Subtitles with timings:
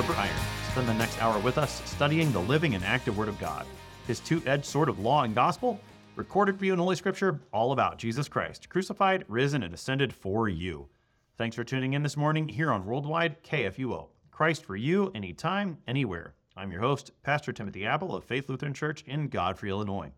[0.00, 0.36] Sharper Iron.
[0.70, 3.66] Spend the next hour with us studying the living and active Word of God.
[4.06, 5.78] His two edged sword of law and gospel,
[6.16, 10.48] recorded for you in Holy Scripture, all about Jesus Christ, crucified, risen, and ascended for
[10.48, 10.88] you.
[11.36, 14.08] Thanks for tuning in this morning here on Worldwide KFUO.
[14.30, 16.32] Christ for you, anytime, anywhere.
[16.56, 20.12] I'm your host, Pastor Timothy Appel of Faith Lutheran Church in Godfrey, Illinois.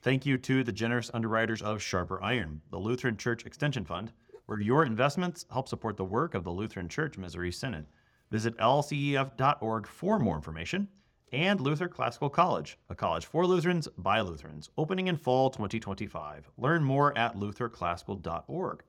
[0.00, 4.10] Thank you to the generous underwriters of Sharper Iron, the Lutheran Church Extension Fund,
[4.46, 7.86] where your investments help support the work of the Lutheran Church Missouri Synod.
[8.32, 10.88] Visit lcef.org for more information.
[11.32, 16.50] And Luther Classical College, a college for Lutherans by Lutherans, opening in fall 2025.
[16.56, 18.82] Learn more at lutherclassical.org.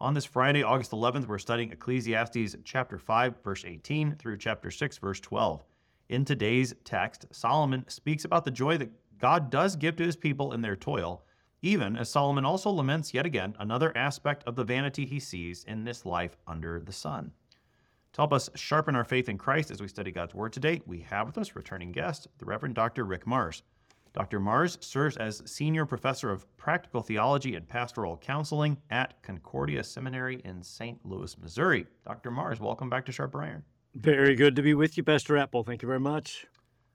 [0.00, 4.98] On this Friday, August 11th, we're studying Ecclesiastes chapter 5, verse 18 through chapter 6,
[4.98, 5.62] verse 12.
[6.08, 8.90] In today's text, Solomon speaks about the joy that
[9.20, 11.24] God does give to his people in their toil,
[11.62, 15.84] even as Solomon also laments yet again another aspect of the vanity he sees in
[15.84, 17.30] this life under the sun.
[18.12, 21.00] To help us sharpen our faith in Christ as we study God's Word today, we
[21.00, 23.06] have with us returning guest, the Reverend Dr.
[23.06, 23.62] Rick Marrs.
[24.12, 24.38] Dr.
[24.38, 30.62] Marrs serves as Senior Professor of Practical Theology and Pastoral Counseling at Concordia Seminary in
[30.62, 31.00] St.
[31.06, 31.86] Louis, Missouri.
[32.06, 32.30] Dr.
[32.30, 33.64] Marrs, welcome back to Sharper Iron.
[33.94, 35.64] Very good to be with you, Pastor Appel.
[35.64, 36.44] Thank you very much.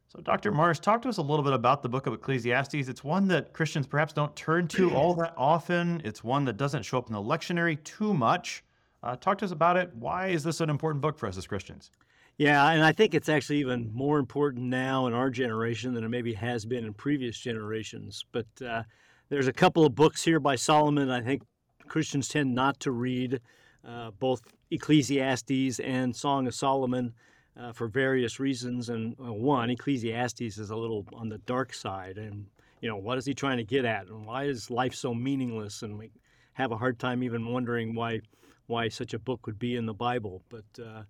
[0.09, 0.51] So, Dr.
[0.51, 2.87] Marrs, talk to us a little bit about the book of Ecclesiastes.
[2.87, 5.99] It's one that Christians perhaps don't turn to all that often.
[6.05, 8.63] It's one that doesn't show up in the lectionary too much.
[9.07, 9.89] Uh, talk to us about it.
[9.95, 11.91] Why is this an important book for us as Christians?
[12.35, 16.09] Yeah, and I think it's actually even more important now in our generation than it
[16.09, 18.25] maybe has been in previous generations.
[18.33, 18.83] But uh,
[19.29, 21.41] there's a couple of books here by Solomon I think
[21.87, 23.39] Christians tend not to read,
[23.87, 24.41] uh, both
[24.71, 27.13] Ecclesiastes and Song of Solomon.
[27.57, 32.19] Uh, for various reasons, and uh, one, Ecclesiastes is a little on the dark side,
[32.19, 32.45] and
[32.81, 35.81] you know what is he trying to get at, and why is life so meaningless,
[35.81, 36.11] and we
[36.53, 38.21] have a hard time even wondering why
[38.67, 40.43] why such a book would be in the Bible.
[40.49, 41.03] But uh,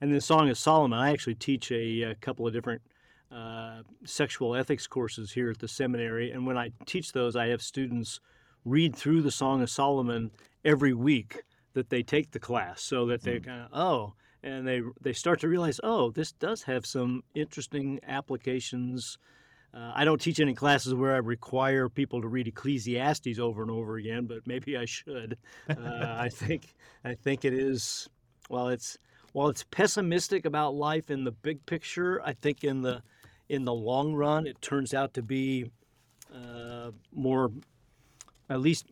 [0.00, 2.82] and the Song of Solomon, I actually teach a, a couple of different
[3.32, 7.62] uh, sexual ethics courses here at the seminary, and when I teach those, I have
[7.62, 8.20] students
[8.64, 10.30] read through the Song of Solomon
[10.64, 11.42] every week
[11.72, 13.46] that they take the class, so that they mm.
[13.46, 18.00] kind of oh, and they they start to realize oh, this does have some interesting
[18.06, 19.18] applications.
[19.74, 23.70] Uh, I don't teach any classes where I require people to read Ecclesiastes over and
[23.70, 25.36] over again, but maybe I should.
[25.68, 26.74] Uh, I think
[27.04, 28.08] I think it is.
[28.48, 28.98] Well, it's
[29.32, 33.02] while it's pessimistic about life in the big picture, I think in the
[33.48, 35.70] in the long run, it turns out to be
[36.32, 37.50] uh, more,
[38.48, 38.86] at least,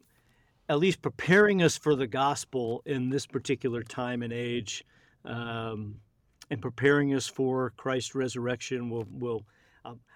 [0.68, 4.84] at least preparing us for the gospel in this particular time and age,
[5.24, 5.94] um,
[6.50, 8.90] and preparing us for Christ's resurrection.
[8.90, 9.44] Will will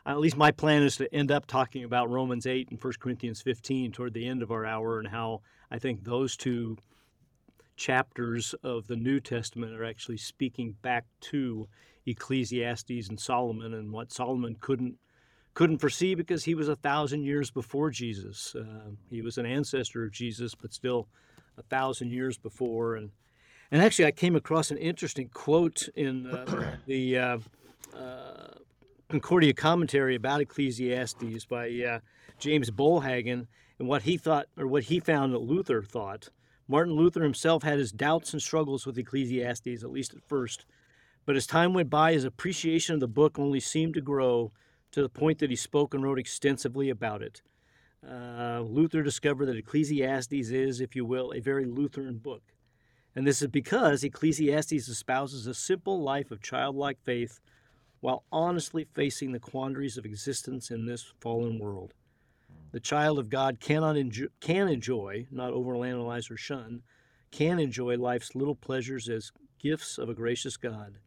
[0.06, 3.42] at least my plan is to end up talking about Romans 8 and 1 Corinthians
[3.42, 5.40] 15 toward the end of our hour and how
[5.70, 6.78] I think those two
[7.76, 11.68] chapters of the New Testament are actually speaking back to
[12.06, 14.96] Ecclesiastes and Solomon and what Solomon couldn't
[15.54, 18.54] couldn't foresee because he was a thousand years before Jesus.
[18.54, 21.08] Uh, he was an ancestor of Jesus, but still
[21.56, 22.94] a thousand years before.
[22.96, 23.10] And
[23.70, 27.38] and actually, I came across an interesting quote in uh, the uh,
[27.96, 28.48] uh
[29.08, 32.00] Concordia commentary about Ecclesiastes by uh,
[32.40, 33.46] James Bollhagen
[33.78, 36.30] and what he thought, or what he found that Luther thought.
[36.66, 40.66] Martin Luther himself had his doubts and struggles with Ecclesiastes, at least at first.
[41.24, 44.52] But as time went by, his appreciation of the book only seemed to grow
[44.90, 47.42] to the point that he spoke and wrote extensively about it.
[48.08, 52.42] Uh, Luther discovered that Ecclesiastes is, if you will, a very Lutheran book.
[53.14, 57.40] And this is because Ecclesiastes espouses a simple life of childlike faith
[58.00, 61.94] while honestly facing the quandaries of existence in this fallen world.
[62.72, 66.82] The child of God cannot enjoy, can enjoy, not overanalyze or shun,
[67.30, 70.98] can enjoy life's little pleasures as gifts of a gracious God.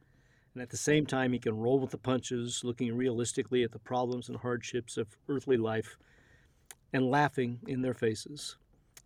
[0.54, 3.80] And at the same time, he can roll with the punches, looking realistically at the
[3.80, 5.98] problems and hardships of earthly life
[6.92, 8.58] and laughing in their faces.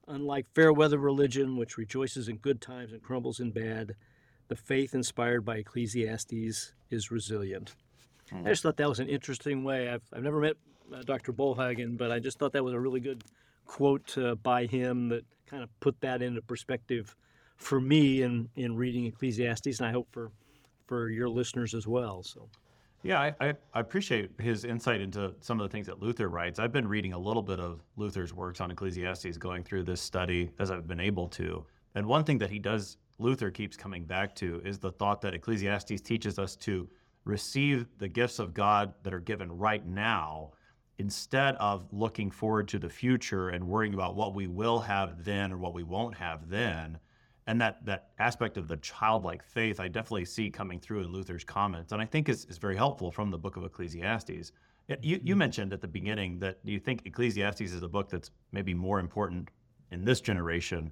[0.08, 3.96] Unlike fair weather religion, which rejoices in good times and crumbles in bad,
[4.54, 7.74] the faith inspired by Ecclesiastes is resilient.
[8.32, 9.90] I just thought that was an interesting way.
[9.90, 10.58] I've, I've never met
[10.94, 11.34] uh, Dr.
[11.34, 13.24] Bollhagen, but I just thought that was a really good
[13.66, 17.16] quote uh, by him that kind of put that into perspective
[17.58, 20.32] for me in, in reading Ecclesiastes, and I hope for,
[20.86, 22.22] for your listeners as well.
[22.22, 22.48] So.
[23.02, 26.60] Yeah, I, I, I, appreciate his insight into some of the things that Luther writes.
[26.60, 30.52] I've been reading a little bit of Luther's works on Ecclesiastes going through this study
[30.60, 31.66] as I've been able to.
[31.96, 35.34] And one thing that he does, Luther keeps coming back to, is the thought that
[35.34, 36.90] Ecclesiastes teaches us to
[37.26, 40.52] receive the gifts of God that are given right now
[41.00, 45.52] instead of looking forward to the future and worrying about what we will have then
[45.52, 47.00] or what we won't have then.
[47.48, 51.44] and that that aspect of the childlike faith I definitely see coming through in Luther's
[51.44, 54.52] comments, and I think is, is very helpful from the book of Ecclesiastes.
[55.02, 58.74] You, you mentioned at the beginning that you think Ecclesiastes is a book that's maybe
[58.74, 59.50] more important
[59.92, 60.92] in this generation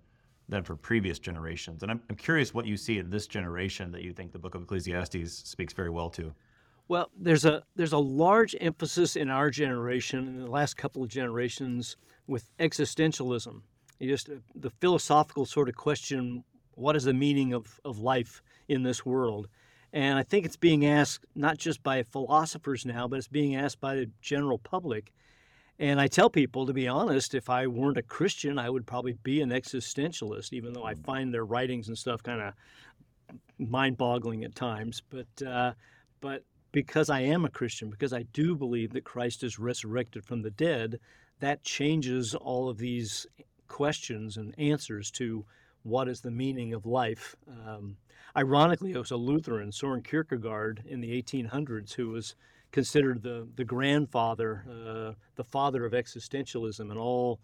[0.51, 1.81] than for previous generations.
[1.81, 4.53] And I'm, I'm curious what you see in this generation that you think the book
[4.53, 6.35] of Ecclesiastes speaks very well to.
[6.89, 11.09] Well, there's a there's a large emphasis in our generation in the last couple of
[11.09, 11.95] generations
[12.27, 13.61] with existentialism.
[13.99, 16.43] You just uh, the philosophical sort of question:
[16.75, 19.47] What is the meaning of, of life in this world?
[19.93, 23.79] And I think it's being asked not just by philosophers now, but it's being asked
[23.79, 25.13] by the general public.
[25.81, 29.17] And I tell people, to be honest, if I weren't a Christian, I would probably
[29.23, 32.53] be an existentialist, even though I find their writings and stuff kind of
[33.57, 35.01] mind-boggling at times.
[35.09, 35.73] But uh,
[36.21, 40.43] but because I am a Christian, because I do believe that Christ is resurrected from
[40.43, 40.99] the dead,
[41.39, 43.25] that changes all of these
[43.67, 45.43] questions and answers to
[45.81, 47.35] what is the meaning of life.
[47.67, 47.97] Um,
[48.37, 52.35] ironically, it was a Lutheran, Soren Kierkegaard, in the 1800s, who was
[52.71, 57.39] considered the, the grandfather, uh, the father of existentialism, and all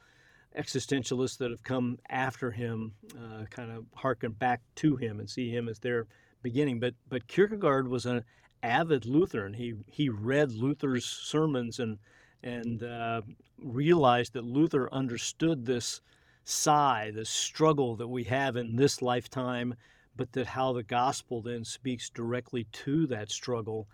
[0.57, 5.49] existentialists that have come after him uh, kind of harken back to him and see
[5.49, 6.07] him as their
[6.41, 6.79] beginning.
[6.79, 8.23] But but Kierkegaard was an
[8.63, 9.53] avid Lutheran.
[9.53, 11.97] He he read Luther's sermons and
[12.43, 13.21] and uh,
[13.61, 16.01] realized that Luther understood this
[16.43, 19.75] sigh, this struggle that we have in this lifetime,
[20.15, 23.87] but that how the gospel then speaks directly to that struggle.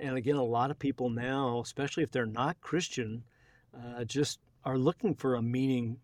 [0.00, 3.24] And again, a lot of people now, especially if they're not Christian,
[3.74, 5.98] uh, just are looking for a meaning,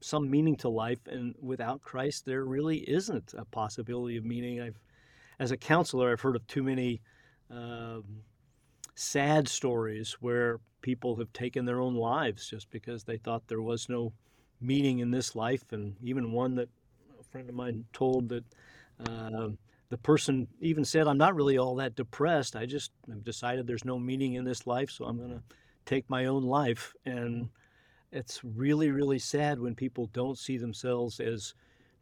[0.00, 1.00] some meaning to life.
[1.06, 4.60] And without Christ, there really isn't a possibility of meaning.
[4.60, 4.78] I've,
[5.38, 7.00] as a counselor, I've heard of too many
[7.50, 8.04] um,
[8.94, 13.88] sad stories where people have taken their own lives just because they thought there was
[13.88, 14.12] no
[14.60, 15.64] meaning in this life.
[15.72, 16.68] And even one that
[17.18, 18.44] a friend of mine told that.
[19.00, 19.48] Uh,
[19.94, 22.56] the person even said, I'm not really all that depressed.
[22.56, 25.42] I just have decided there's no meaning in this life, so I'm going to
[25.86, 26.92] take my own life.
[27.06, 27.50] And
[28.10, 31.54] it's really, really sad when people don't see themselves as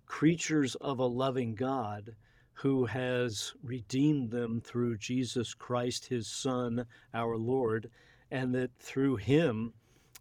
[0.06, 2.16] creatures of a loving God
[2.54, 7.90] who has redeemed them through Jesus Christ, his Son, our Lord,
[8.30, 9.74] and that through him,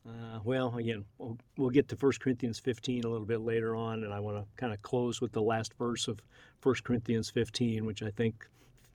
[0.07, 4.03] uh, well, again, we'll, we'll, get to 1 Corinthians 15 a little bit later on,
[4.03, 6.19] and I want to kind of close with the last verse of
[6.63, 8.47] 1 Corinthians 15, which I think,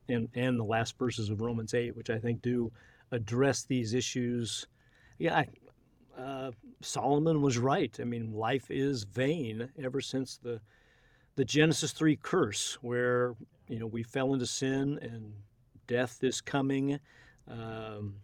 [0.09, 2.73] and, and the last verses of Romans 8, which I think do
[3.13, 4.67] address these issues.
[5.19, 5.49] Yeah, I,
[6.21, 6.51] uh,
[6.81, 7.97] Solomon was right.
[8.01, 10.61] I mean, life is vain ever since the
[11.37, 13.35] the Genesis 3 curse, where
[13.69, 15.35] you know we fell into sin and
[15.87, 16.99] death is coming.
[17.47, 18.15] Um,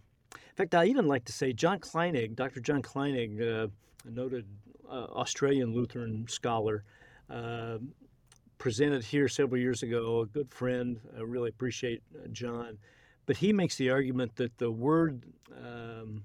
[0.57, 2.61] fact, I even like to say John Kleinig, Dr.
[2.61, 3.69] John Kleinig, uh,
[4.07, 4.47] a noted
[4.89, 6.85] uh, Australian Lutheran scholar,
[7.31, 7.79] uh,
[8.59, 10.21] presented here several years ago.
[10.21, 12.79] A good friend, I really appreciate uh, John,
[13.27, 15.25] but he makes the argument that the word
[15.57, 16.23] um,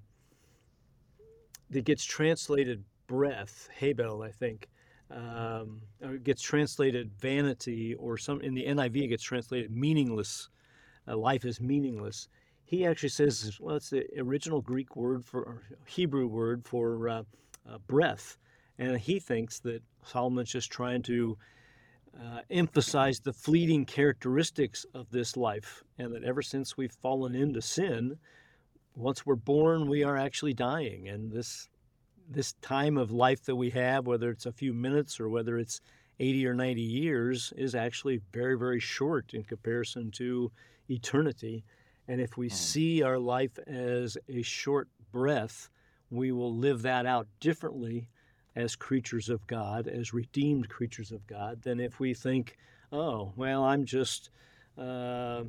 [1.69, 4.67] that gets translated breath, Hebel, I think,
[5.09, 5.81] um,
[6.23, 10.49] gets translated vanity, or some in the NIV it gets translated meaningless.
[11.07, 12.27] Uh, life is meaningless
[12.67, 17.23] he actually says, well, it's the original Greek word for Hebrew word for uh,
[17.67, 18.37] uh, breath,
[18.77, 21.37] and he thinks that Solomon's just trying to
[22.21, 27.61] uh, emphasize the fleeting characteristics of this life, and that ever since we've fallen into
[27.61, 28.17] sin,
[28.95, 31.69] once we're born, we are actually dying, and this
[32.29, 35.79] this time of life that we have, whether it's a few minutes or whether it's
[36.19, 40.51] 80 or 90 years, is actually very, very short in comparison to
[40.89, 41.63] eternity.
[42.07, 45.69] And if we see our life as a short breath,
[46.09, 48.09] we will live that out differently
[48.55, 52.57] as creatures of God, as redeemed creatures of God, than if we think,
[52.91, 54.29] oh, well, I'm just
[54.77, 55.43] uh,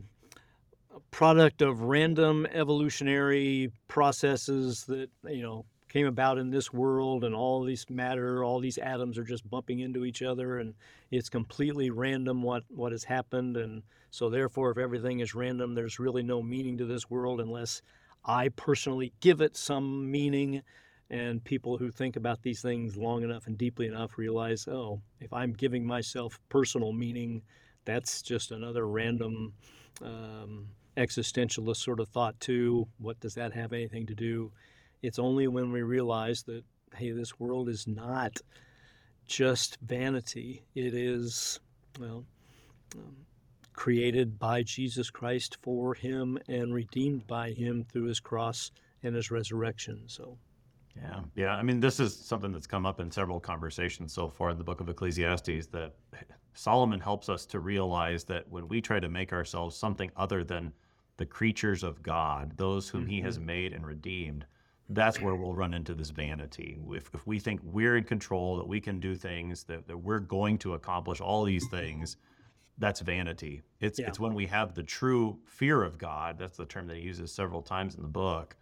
[0.95, 7.35] a product of random evolutionary processes that, you know, came about in this world and
[7.35, 10.75] all these matter all these atoms are just bumping into each other and
[11.11, 13.57] it's completely random what what has happened.
[13.57, 17.83] And so therefore if everything is random there's really no meaning to this world unless
[18.25, 20.63] i personally give it some meaning.
[21.11, 25.33] And people who think about these things long enough and deeply enough realize oh if
[25.33, 27.41] i'm giving myself personal meaning
[27.87, 29.55] that's just another random
[30.03, 30.69] um,
[30.99, 32.87] existentialist sort of thought too.
[32.99, 34.53] What does that have anything to do
[35.03, 36.65] it's only when we realize that,
[36.95, 38.39] hey, this world is not
[39.27, 40.65] just vanity.
[40.75, 41.61] It is,
[42.01, 42.25] well,
[42.97, 43.17] um,
[43.75, 48.71] created by Jesus Christ for Him and redeemed by Him through His cross
[49.03, 50.03] and His resurrection.
[50.07, 50.37] So,
[50.97, 51.55] yeah, yeah.
[51.55, 54.65] I mean, this is something that's come up in several conversations so far in the
[54.65, 55.95] book of Ecclesiastes that
[56.55, 60.73] Solomon helps us to realize that when we try to make ourselves something other than
[61.17, 63.11] the creatures of God, those whom mm-hmm.
[63.11, 63.47] He has mm-hmm.
[63.47, 64.45] made and redeemed,
[64.91, 66.79] that's where we'll run into this vanity.
[66.91, 70.21] If, if we think we're in control, that we can do things, that, that we're
[70.21, 72.17] going to accomplish all these things,
[72.79, 73.63] that's vanity.
[73.81, 74.09] It's, yeah.
[74.09, 77.33] it's when we have the true fear of God, that's the term that he uses
[77.33, 78.57] several times in the book,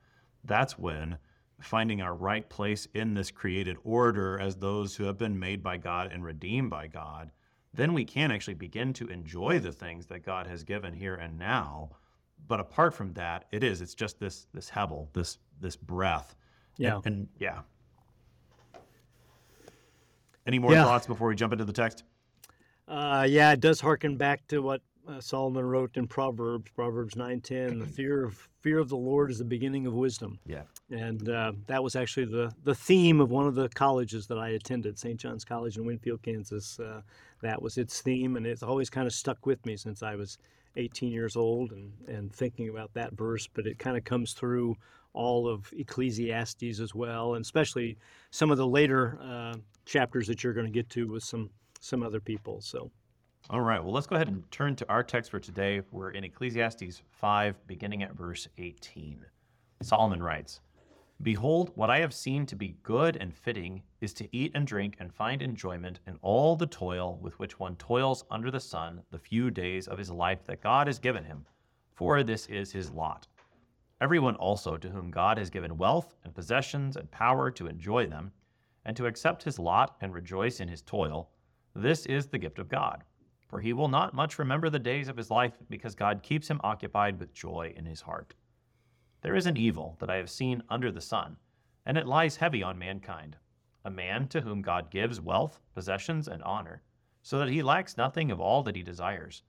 [0.44, 1.18] that's when
[1.60, 5.76] finding our right place in this created order as those who have been made by
[5.76, 7.30] God and redeemed by God,
[7.72, 11.38] then we can actually begin to enjoy the things that God has given here and
[11.38, 11.90] now.
[12.48, 16.34] But apart from that, it is, it's just this, this hevel, this this breath.
[16.76, 16.96] Yeah.
[16.96, 17.60] And, and yeah.
[20.46, 20.84] Any more yeah.
[20.84, 22.04] thoughts before we jump into the text?
[22.86, 27.80] Uh, yeah, it does harken back to what uh, Solomon wrote in Proverbs, Proverbs 9:10.
[27.80, 30.38] The fear of fear of the Lord is the beginning of wisdom.
[30.46, 30.62] Yeah.
[30.90, 34.50] And uh, that was actually the the theme of one of the colleges that I
[34.50, 35.18] attended, St.
[35.18, 36.78] John's College in Winfield, Kansas.
[36.78, 37.02] Uh,
[37.42, 40.38] that was its theme, and it's always kind of stuck with me since I was
[40.76, 43.48] 18 years old and and thinking about that verse.
[43.52, 44.76] But it kind of comes through
[45.16, 47.96] all of Ecclesiastes as well, and especially
[48.30, 49.54] some of the later uh,
[49.86, 52.60] chapters that you're going to get to with some some other people.
[52.60, 52.90] So,
[53.50, 53.82] all right.
[53.82, 55.82] Well, let's go ahead and turn to our text for today.
[55.92, 59.24] We're in Ecclesiastes 5, beginning at verse 18.
[59.82, 60.60] Solomon writes.
[61.22, 64.96] Behold, what I have seen to be good and fitting is to eat and drink
[64.98, 69.18] and find enjoyment in all the toil with which one toils under the sun the
[69.18, 71.46] few days of his life that God has given him,
[71.94, 73.26] for this is his lot.
[74.00, 78.32] Everyone also to whom God has given wealth and possessions and power to enjoy them,
[78.84, 81.30] and to accept his lot and rejoice in his toil,
[81.74, 83.04] this is the gift of God.
[83.48, 86.60] For he will not much remember the days of his life, because God keeps him
[86.62, 88.34] occupied with joy in his heart.
[89.22, 91.36] There is an evil that I have seen under the sun,
[91.84, 93.36] and it lies heavy on mankind
[93.86, 96.82] a man to whom God gives wealth, possessions, and honor,
[97.22, 99.44] so that he lacks nothing of all that he desires.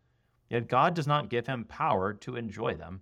[0.48, 3.02] Yet God does not give him power to enjoy them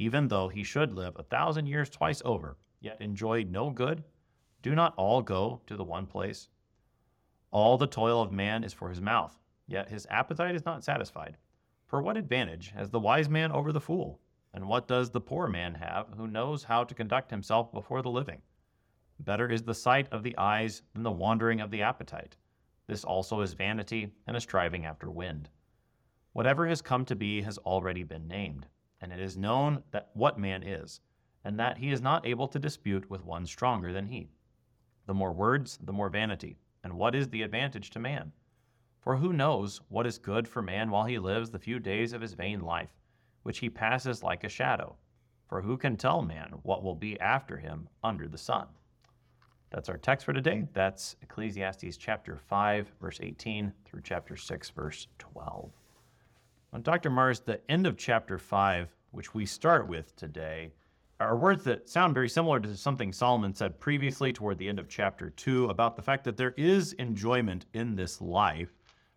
[0.00, 4.04] even though he should live a thousand years twice over, yet enjoy no good?
[4.62, 6.48] Do not all go to the one place?
[7.50, 9.36] All the toil of man is for his mouth,
[9.66, 11.36] yet his appetite is not satisfied.
[11.84, 14.20] For what advantage has the wise man over the fool?
[14.54, 18.10] And what does the poor man have who knows how to conduct himself before the
[18.10, 18.42] living?
[19.18, 22.36] Better is the sight of the eyes than the wandering of the appetite.
[22.86, 25.50] This also is vanity and a striving after wind.
[26.34, 28.68] Whatever has come to be has already been named
[29.00, 31.00] and it is known that what man is,
[31.44, 34.30] and that he is not able to dispute with one stronger than he.
[35.06, 36.58] The more words, the more vanity.
[36.84, 38.32] And what is the advantage to man?
[39.00, 42.20] For who knows what is good for man while he lives the few days of
[42.20, 42.90] his vain life,
[43.42, 44.96] which he passes like a shadow?
[45.48, 48.66] For who can tell man what will be after him under the sun?
[49.70, 50.66] That's our text for today.
[50.72, 55.70] That's Ecclesiastes chapter 5, verse 18 through chapter 6, verse 12.
[56.72, 57.10] On Dr.
[57.10, 60.70] Marrs, the end of chapter 5, which we start with today,
[61.18, 64.88] are words that sound very similar to something Solomon said previously toward the end of
[64.88, 68.70] chapter 2 about the fact that there is enjoyment in this life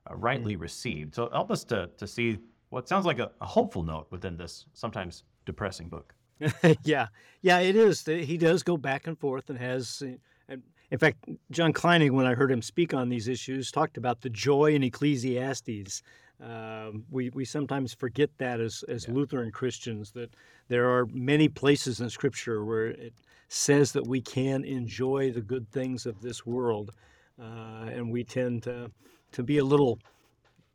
[0.10, 0.62] uh, rightly mm.
[0.62, 1.14] received.
[1.14, 2.40] So help us to, to see
[2.70, 6.16] what sounds like a, a hopeful note within this sometimes depressing book.
[6.84, 7.08] yeah,
[7.42, 8.04] yeah, it is.
[8.06, 10.02] He does go back and forth and has.
[10.48, 14.30] In fact, John Kleinig, when I heard him speak on these issues, talked about the
[14.30, 16.02] joy in Ecclesiastes
[16.42, 19.14] um, we, we sometimes forget that as, as yeah.
[19.14, 20.34] Lutheran Christians, that
[20.70, 23.14] there are many places in Scripture where it
[23.48, 26.94] says that we can enjoy the good things of this world.
[27.40, 28.90] Uh, and we tend to,
[29.32, 30.00] to be a little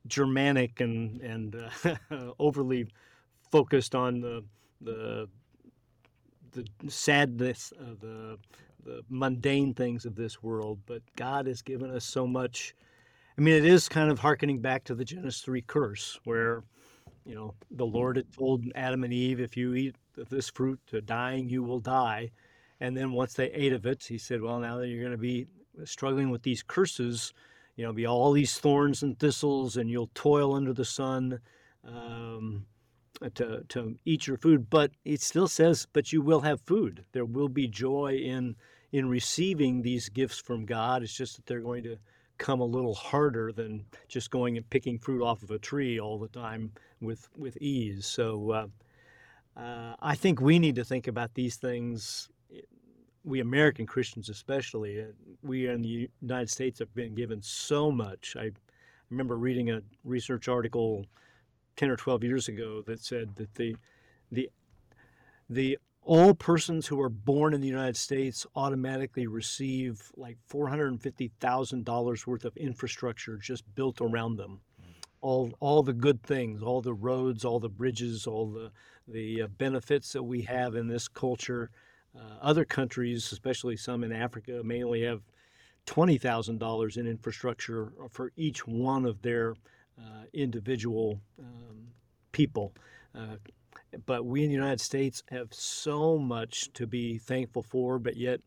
[0.06, 2.86] Germanic and, and uh, overly
[3.50, 4.44] focused on the,
[4.80, 5.28] the,
[6.52, 8.38] the sadness, of the,
[8.84, 10.78] the mundane things of this world.
[10.86, 12.74] But God has given us so much
[13.38, 16.62] I mean, it is kind of harkening back to the Genesis 3 curse, where,
[17.26, 19.96] you know, the Lord had told Adam and Eve, if you eat
[20.30, 22.30] this fruit to dying, you will die.
[22.80, 25.18] And then once they ate of it, he said, well, now that you're going to
[25.18, 25.46] be
[25.84, 27.34] struggling with these curses,
[27.76, 31.40] you know, be all these thorns and thistles, and you'll toil under the sun
[31.86, 32.64] um,
[33.34, 34.70] to, to eat your food.
[34.70, 37.04] But it still says, but you will have food.
[37.12, 38.56] There will be joy in
[38.92, 41.02] in receiving these gifts from God.
[41.02, 41.98] It's just that they're going to
[42.38, 46.18] come a little harder than just going and picking fruit off of a tree all
[46.18, 48.06] the time with with ease.
[48.06, 52.28] So uh, uh, I think we need to think about these things.
[53.24, 55.06] We American Christians, especially, uh,
[55.42, 58.36] we in the United States have been given so much.
[58.38, 58.50] I
[59.10, 61.04] remember reading a research article
[61.76, 63.76] 10 or 12 years ago that said that the
[64.32, 64.50] the
[65.48, 72.44] the all persons who are born in the United States automatically receive like $450,000 worth
[72.44, 74.60] of infrastructure just built around them.
[75.20, 78.70] All, all the good things, all the roads, all the bridges, all the,
[79.08, 81.70] the uh, benefits that we have in this culture.
[82.16, 85.22] Uh, other countries, especially some in Africa, may only have
[85.88, 89.56] $20,000 in infrastructure for each one of their
[89.98, 91.88] uh, individual um,
[92.30, 92.72] people.
[93.12, 93.36] Uh,
[94.06, 98.40] but we in the United States have so much to be thankful for, but yet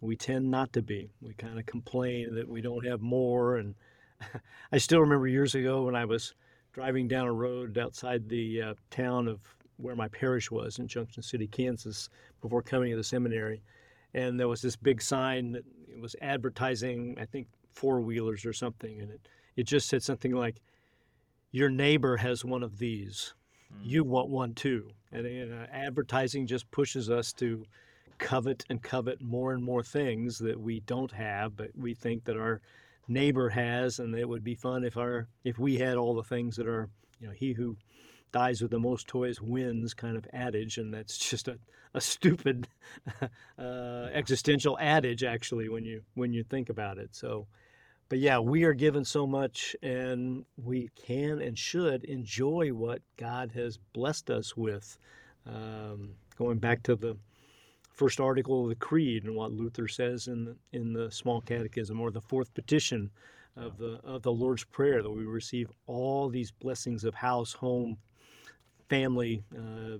[0.00, 1.10] we tend not to be.
[1.20, 3.56] We kind of complain that we don't have more.
[3.56, 3.74] And
[4.72, 6.34] I still remember years ago when I was
[6.72, 9.40] driving down a road outside the uh, town of
[9.78, 12.08] where my parish was in Junction City, Kansas,
[12.40, 13.62] before coming to the seminary.
[14.14, 15.64] And there was this big sign that
[16.00, 19.00] was advertising, I think, four wheelers or something.
[19.00, 20.60] And it, it just said something like,
[21.50, 23.34] Your neighbor has one of these
[23.82, 24.90] you want one too.
[25.12, 27.64] And, and uh, advertising just pushes us to
[28.18, 32.36] covet and covet more and more things that we don't have, but we think that
[32.36, 32.60] our
[33.08, 36.56] neighbor has, and it would be fun if our if we had all the things
[36.56, 36.88] that are,
[37.20, 37.76] you know, he who
[38.32, 41.58] dies with the most toys wins kind of adage, and that's just a,
[41.94, 42.68] a stupid
[43.58, 47.14] uh, existential adage actually when you when you think about it.
[47.14, 47.46] So
[48.08, 53.50] but yeah, we are given so much, and we can and should enjoy what God
[53.54, 54.98] has blessed us with.
[55.46, 57.16] Um, going back to the
[57.88, 62.00] first article of the Creed and what Luther says in the, in the Small Catechism,
[62.00, 63.10] or the fourth petition
[63.56, 67.96] of the of the Lord's Prayer, that we receive all these blessings of house, home,
[68.88, 69.98] family, uh,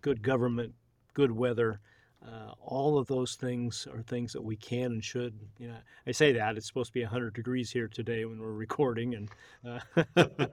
[0.00, 0.74] good government,
[1.14, 1.80] good weather.
[2.26, 5.38] Uh, all of those things are things that we can and should.
[5.58, 5.76] You know,
[6.06, 9.30] I say that it's supposed to be 100 degrees here today when we're recording, and
[9.64, 10.14] uh,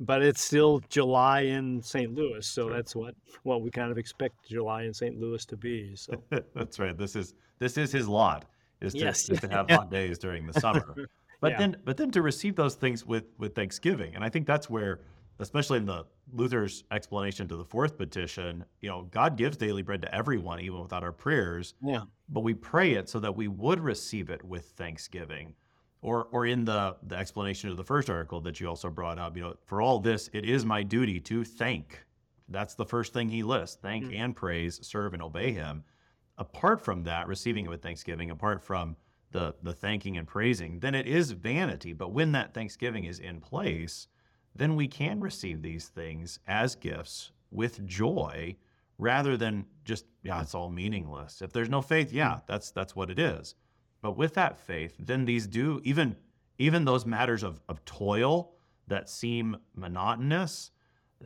[0.00, 2.14] but it's still July in St.
[2.14, 2.74] Louis, so sure.
[2.74, 5.20] that's what what we kind of expect July in St.
[5.20, 5.94] Louis to be.
[5.96, 6.22] So
[6.54, 6.96] that's right.
[6.96, 8.46] This is this is his lot
[8.80, 9.28] is to, yes.
[9.28, 10.94] is to have hot days during the summer.
[11.42, 11.58] But yeah.
[11.58, 15.00] then but then to receive those things with with Thanksgiving, and I think that's where
[15.40, 20.02] especially in the Luther's explanation to the fourth petition, you know, God gives daily bread
[20.02, 21.74] to everyone, even without our prayers.
[21.82, 22.02] Yeah.
[22.28, 25.54] But we pray it so that we would receive it with thanksgiving.
[26.02, 29.36] Or, or in the, the explanation of the first article that you also brought up,
[29.36, 32.04] you know, for all this, it is my duty to thank.
[32.48, 34.22] That's the first thing he lists thank mm-hmm.
[34.22, 35.84] and praise, serve and obey him.
[36.38, 38.96] Apart from that, receiving it with thanksgiving, apart from
[39.32, 41.92] the, the thanking and praising, then it is vanity.
[41.92, 44.08] But when that thanksgiving is in place,
[44.60, 48.54] then we can receive these things as gifts with joy
[48.98, 53.08] rather than just yeah it's all meaningless if there's no faith yeah that's that's what
[53.08, 53.54] it is
[54.02, 56.14] but with that faith then these do even
[56.58, 58.52] even those matters of, of toil
[58.86, 60.72] that seem monotonous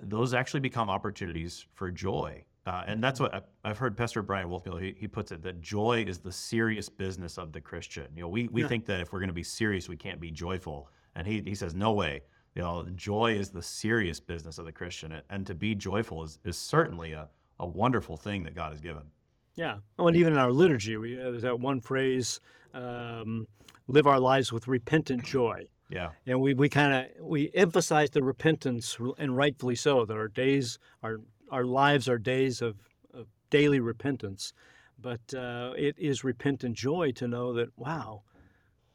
[0.00, 4.80] those actually become opportunities for joy uh, and that's what I've heard Pastor Brian Wolfmueller,
[4.80, 8.06] he, he puts it that joy is the serious business of the Christian.
[8.16, 8.68] You know, we, we yeah.
[8.68, 10.88] think that if we're going to be serious, we can't be joyful.
[11.14, 12.22] And he, he says, no way.
[12.54, 16.38] You know, joy is the serious business of the Christian, and to be joyful is,
[16.44, 19.02] is certainly a, a wonderful thing that God has given.
[19.56, 19.78] Yeah.
[19.98, 22.40] Oh, and even in our liturgy, we, uh, there's that one phrase,
[22.72, 23.46] um,
[23.88, 25.66] live our lives with repentant joy.
[25.90, 26.10] Yeah.
[26.26, 30.78] And we, we kind of, we emphasize the repentance, and rightfully so, that our days,
[31.02, 31.18] our,
[31.50, 32.76] our lives are days of,
[33.12, 34.52] of daily repentance.
[35.00, 38.22] But uh, it is repentant joy to know that, wow,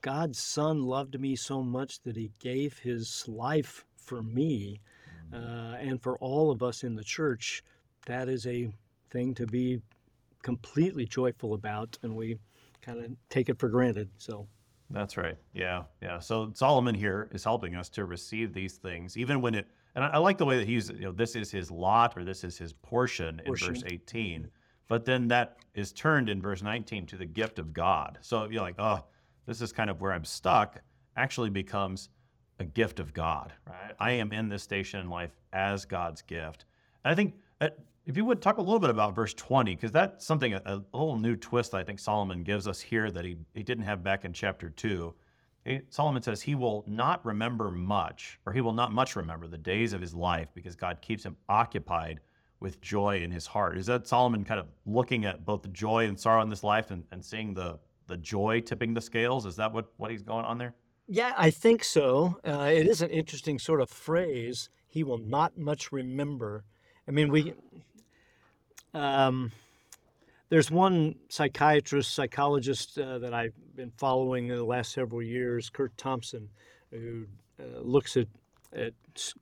[0.02, 4.80] God's Son loved me so much that he gave his life for me
[5.34, 7.64] uh, and for all of us in the church.
[8.06, 8.70] That is a
[9.12, 9.82] thing to be
[10.42, 12.38] completely joyful about, and we
[12.82, 14.10] kind of take it for granted.
[14.18, 14.48] So.
[14.90, 15.38] That's right.
[15.54, 16.20] Yeah, yeah.
[16.20, 19.68] So Solomon here is helping us to receive these things, even when it.
[19.96, 22.44] And I, like the way that he's, you know, this is his lot or this
[22.44, 23.68] is his portion, portion.
[23.68, 24.50] in verse 18.
[24.88, 28.18] But then that is turned in verse 19 to the gift of God.
[28.22, 29.04] So you're like, oh,
[29.50, 30.80] this is kind of where I'm stuck,
[31.18, 32.10] actually becomes
[32.60, 33.52] a gift of God.
[33.68, 33.96] Right?
[34.00, 36.66] I am in this station in life as God's gift.
[37.04, 37.70] And I think uh,
[38.06, 40.98] if you would talk a little bit about verse 20, because that's something, a, a,
[40.98, 44.24] little new twist I think Solomon gives us here that he, he didn't have back
[44.24, 45.16] in chapter 2.
[45.66, 49.58] He, Solomon says he will not remember much, or he will not much remember the
[49.58, 52.20] days of his life because God keeps him occupied
[52.60, 53.80] with joy in his heart.
[53.80, 56.92] Is that Solomon kind of looking at both the joy and sorrow in this life
[56.92, 57.80] and, and seeing the
[58.10, 59.46] the joy tipping the scales.
[59.46, 60.74] Is that what what he's going on there?
[61.08, 62.40] Yeah, I think so.
[62.46, 64.70] Uh, it is an interesting sort of phrase.
[64.88, 66.66] He will not much remember.
[67.08, 67.54] I mean, we.
[68.94, 69.52] Um,
[70.50, 75.96] there's one psychiatrist, psychologist uh, that I've been following in the last several years, Kurt
[75.96, 76.50] Thompson,
[76.92, 77.26] who
[77.60, 78.28] uh, looks at,
[78.76, 78.94] at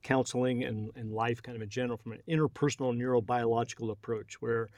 [0.02, 4.68] counseling and, and life kind of in general from an interpersonal neurobiological approach, where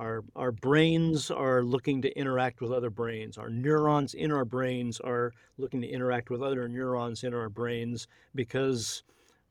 [0.00, 3.36] our, our brains are looking to interact with other brains.
[3.36, 8.08] Our neurons in our brains are looking to interact with other neurons in our brains
[8.34, 9.02] because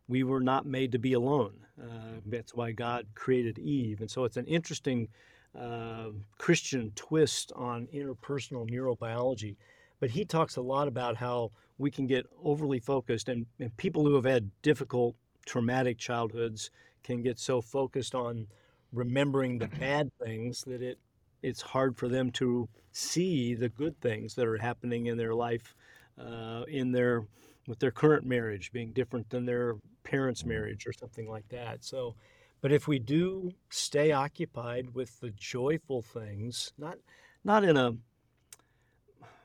[0.07, 1.53] we were not made to be alone.
[1.79, 4.01] Uh, that's why God created Eve.
[4.01, 5.07] And so it's an interesting
[5.57, 6.07] uh,
[6.39, 9.55] Christian twist on interpersonal neurobiology.
[9.99, 14.03] But he talks a lot about how we can get overly focused, and, and people
[14.03, 16.71] who have had difficult, traumatic childhoods
[17.03, 18.47] can get so focused on
[18.91, 20.97] remembering the bad things that it
[21.41, 25.73] it's hard for them to see the good things that are happening in their life,
[26.17, 27.25] uh, in their
[27.67, 31.83] with their current marriage being different than their parents' marriage or something like that.
[31.83, 32.15] So
[32.61, 36.97] but if we do stay occupied with the joyful things, not
[37.43, 37.95] not in a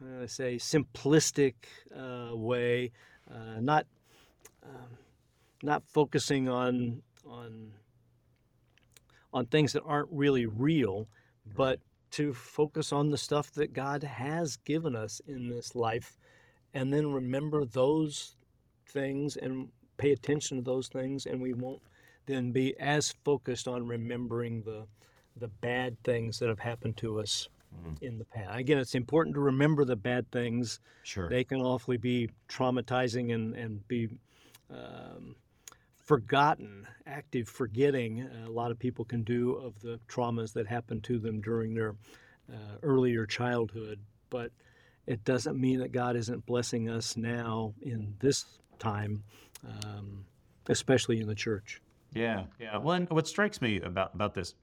[0.03, 1.55] uh, say simplistic
[1.97, 2.91] uh, way,
[3.31, 3.87] uh, not
[4.65, 4.99] um,
[5.63, 7.73] not focusing on on
[9.35, 11.07] on things that aren't really real,
[11.57, 11.81] but
[12.13, 16.17] to focus on the stuff that God has given us in this life,
[16.73, 18.37] and then remember those
[18.89, 21.83] things and pay attention to those things, and we won't
[22.27, 24.87] then be as focused on remembering the
[25.37, 27.49] the bad things that have happened to us
[27.85, 28.01] mm.
[28.03, 28.57] in the past.
[28.57, 30.79] Again, it's important to remember the bad things.
[31.03, 31.29] Sure.
[31.29, 34.09] They can awfully be traumatizing and, and be
[34.71, 35.35] um,
[36.05, 38.23] forgotten, active forgetting.
[38.23, 41.75] Uh, a lot of people can do of the traumas that happened to them during
[41.75, 41.97] their
[42.53, 43.99] uh, earlier childhood.
[44.31, 44.53] But
[45.07, 48.45] it doesn't mean that God isn't blessing us now in this
[48.79, 49.23] time,
[49.67, 50.25] um,
[50.69, 51.81] especially in the church.
[52.13, 52.77] Yeah, yeah.
[52.79, 54.55] Well, and what strikes me about about this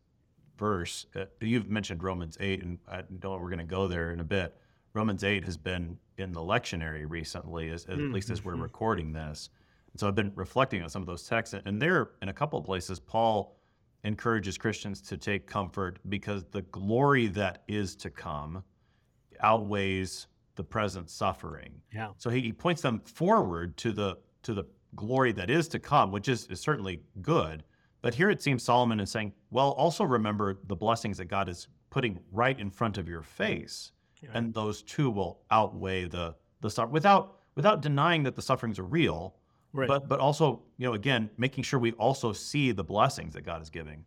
[0.58, 4.19] verse, uh, you've mentioned Romans eight, and I know we're going to go there in
[4.19, 4.56] a bit.
[4.93, 8.13] Romans eight has been in the lectionary recently, as, at mm-hmm.
[8.13, 8.63] least as we're mm-hmm.
[8.63, 9.49] recording this.
[9.93, 12.58] And so I've been reflecting on some of those texts, and there, in a couple
[12.58, 13.58] of places, Paul
[14.04, 18.63] encourages Christians to take comfort because the glory that is to come
[19.41, 21.82] outweighs the present suffering.
[21.93, 22.10] Yeah.
[22.17, 26.12] So he, he points them forward to the to the glory that is to come,
[26.12, 27.63] which is, is certainly good.
[28.01, 31.67] But here it seems Solomon is saying, well, also remember the blessings that God is
[31.91, 33.91] putting right in front of your face.
[34.21, 34.30] Yeah.
[34.34, 38.84] And those two will outweigh the the suffering without without denying that the sufferings are
[38.84, 39.36] real.
[39.73, 39.88] Right.
[39.88, 43.62] But but also, you know, again, making sure we also see the blessings that God
[43.62, 44.05] is giving.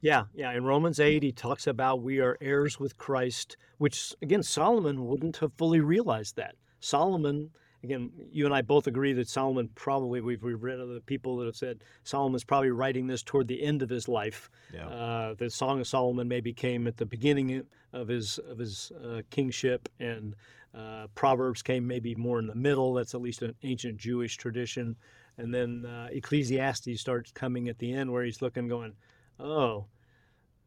[0.00, 0.52] Yeah, yeah.
[0.52, 5.38] In Romans 8, he talks about we are heirs with Christ, which again, Solomon wouldn't
[5.38, 6.54] have fully realized that.
[6.80, 7.50] Solomon
[7.82, 11.46] again, you and I both agree that Solomon probably we've, we've read other people that
[11.46, 14.50] have said Solomon's probably writing this toward the end of his life.
[14.72, 14.88] Yeah.
[14.88, 19.22] Uh, the Song of Solomon maybe came at the beginning of his of his uh,
[19.30, 20.34] kingship, and
[20.74, 22.94] uh, Proverbs came maybe more in the middle.
[22.94, 24.96] That's at least an ancient Jewish tradition,
[25.36, 28.94] and then uh, Ecclesiastes starts coming at the end where he's looking, going,
[29.38, 29.86] "Oh."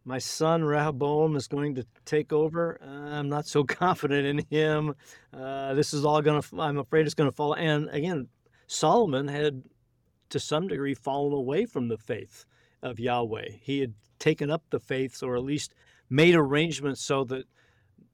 [0.06, 2.80] my son Rehoboam is going to take over.
[2.82, 4.96] Uh, I'm not so confident in him.
[5.34, 7.56] Uh, this is all going to, I'm afraid it's going to fall.
[7.56, 8.28] And again,
[8.68, 9.64] Solomon had
[10.30, 12.46] to some degree fallen away from the faith
[12.82, 13.50] of Yahweh.
[13.62, 15.74] He had taken up the faiths or at least
[16.10, 17.46] made arrangements so that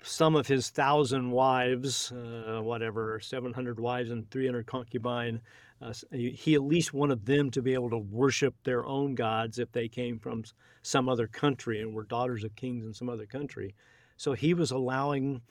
[0.01, 5.41] some of his thousand wives, uh, whatever, 700 wives and 300 concubine,
[5.81, 9.71] uh, he at least wanted them to be able to worship their own gods if
[9.71, 10.43] they came from
[10.81, 13.73] some other country and were daughters of kings in some other country.
[14.17, 15.41] So he was allowing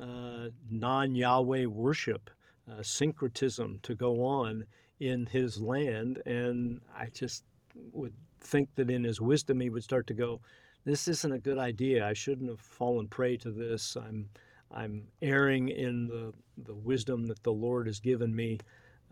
[0.00, 2.30] uh, non Yahweh worship,
[2.70, 4.66] uh, syncretism to go on
[5.00, 6.20] in his land.
[6.26, 7.44] And I just
[7.92, 10.40] would think that in his wisdom, he would start to go,
[10.88, 12.08] This isn't a good idea.
[12.08, 13.94] I shouldn't have fallen prey to this.
[13.94, 14.26] I'm,
[14.72, 16.32] I'm erring in the,
[16.64, 18.58] the wisdom that the Lord has given me.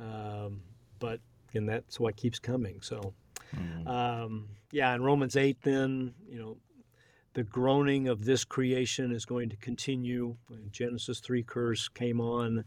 [0.01, 0.63] Um,
[1.01, 1.21] but
[1.53, 2.81] and that's what keeps coming.
[2.81, 3.13] So,
[3.55, 3.87] mm.
[3.87, 6.57] um, yeah, in Romans eight, then you know,
[7.35, 10.35] the groaning of this creation is going to continue.
[10.71, 12.65] Genesis three curse came on,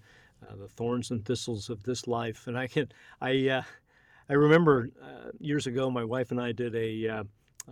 [0.47, 2.87] uh, the thorns and thistles of this life, and I can
[3.21, 3.63] I uh,
[4.29, 7.23] I remember uh, years ago, my wife and I did a uh,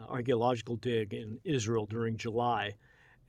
[0.09, 2.73] archaeological dig in Israel during July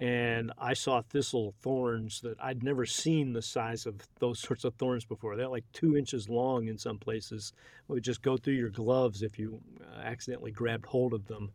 [0.01, 4.75] and I saw thistle thorns that I'd never seen the size of those sorts of
[4.75, 5.35] thorns before.
[5.35, 7.53] They're like two inches long in some places.
[7.89, 11.51] It would just go through your gloves if you uh, accidentally grabbed hold of them.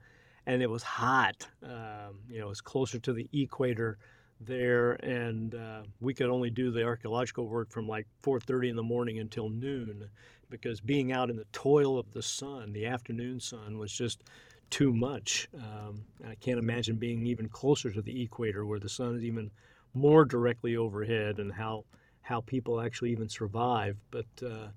[0.46, 1.48] And it was hot.
[1.64, 3.98] Um, you know, it was closer to the equator
[4.42, 8.84] there, and uh, we could only do the archaeological work from like 4:30 in the
[8.84, 10.10] morning until noon,
[10.50, 14.26] because being out in the toil of the sun, the afternoon sun, was just
[14.74, 15.48] too much.
[15.54, 19.52] Um, I can't imagine being even closer to the equator, where the sun is even
[19.94, 21.86] more directly overhead, and how
[22.22, 23.98] how people actually even survive.
[24.10, 24.70] But uh,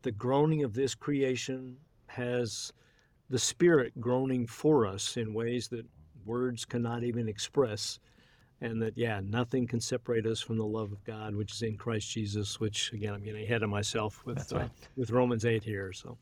[0.00, 2.72] the groaning of this creation has
[3.28, 5.84] the Spirit groaning for us in ways that
[6.24, 7.98] words cannot even express
[8.62, 11.76] and that yeah nothing can separate us from the love of god which is in
[11.76, 14.66] christ jesus which again i'm getting ahead of myself with right.
[14.66, 16.16] uh, with romans 8 here so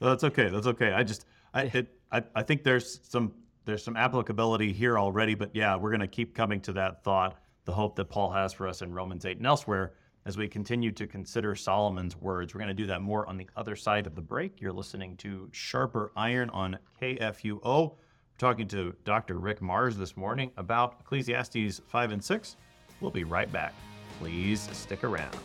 [0.00, 3.32] that's okay that's okay i just i it, I, I think there's some
[3.64, 7.38] there's some applicability here already but yeah we're going to keep coming to that thought
[7.64, 9.94] the hope that paul has for us in romans 8 and elsewhere
[10.24, 13.48] as we continue to consider solomon's words we're going to do that more on the
[13.56, 18.94] other side of the break you're listening to sharper iron on kfuo We're talking to
[19.04, 19.38] Dr.
[19.38, 22.56] Rick Marrs this morning about Ecclesiastes 5 and 6.
[23.00, 23.74] We'll be right back.
[24.18, 25.36] Please stick around.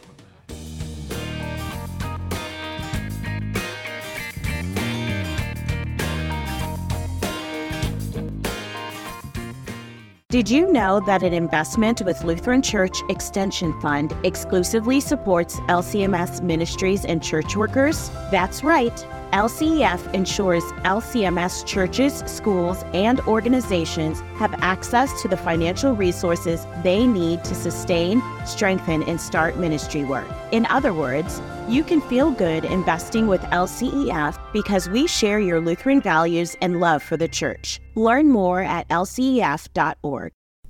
[10.29, 17.05] Did you know that an investment with Lutheran Church Extension Fund exclusively supports LCMS ministries
[17.05, 18.09] and church workers?
[18.29, 18.93] That's right.
[19.31, 27.45] LCEF ensures LCMS churches, schools, and organizations have access to the financial resources they need
[27.45, 30.27] to sustain, strengthen, and start ministry work.
[30.51, 36.01] In other words, you can feel good investing with LCEF because we share your Lutheran
[36.01, 37.79] values and love for the church.
[37.95, 40.31] Learn more at lcef.org.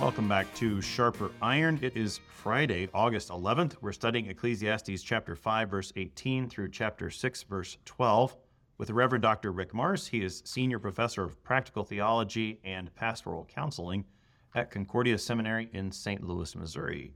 [0.00, 1.78] Welcome back to Sharper Iron.
[1.82, 3.74] It is Friday, August 11th.
[3.82, 8.34] We're studying Ecclesiastes chapter 5, verse 18 through chapter 6, verse 12
[8.78, 9.52] with the Reverend Dr.
[9.52, 10.08] Rick Marrs.
[10.08, 14.06] He is Senior Professor of Practical Theology and Pastoral Counseling
[14.54, 16.26] at Concordia Seminary in St.
[16.26, 17.12] Louis, Missouri.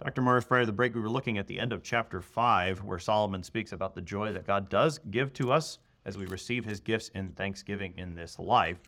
[0.00, 0.22] Dr.
[0.22, 3.00] Marrs, prior to the break, we were looking at the end of chapter 5, where
[3.00, 6.78] Solomon speaks about the joy that God does give to us as we receive his
[6.78, 8.78] gifts in thanksgiving in this life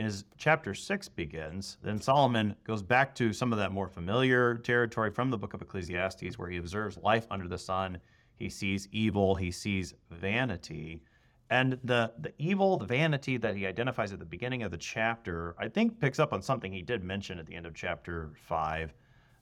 [0.00, 5.10] as chapter 6 begins, then Solomon goes back to some of that more familiar territory
[5.10, 7.98] from the book of Ecclesiastes, where he observes life under the sun.
[8.36, 11.02] He sees evil, he sees vanity.
[11.50, 15.56] And the, the evil, the vanity that he identifies at the beginning of the chapter,
[15.58, 18.94] I think picks up on something he did mention at the end of chapter 5.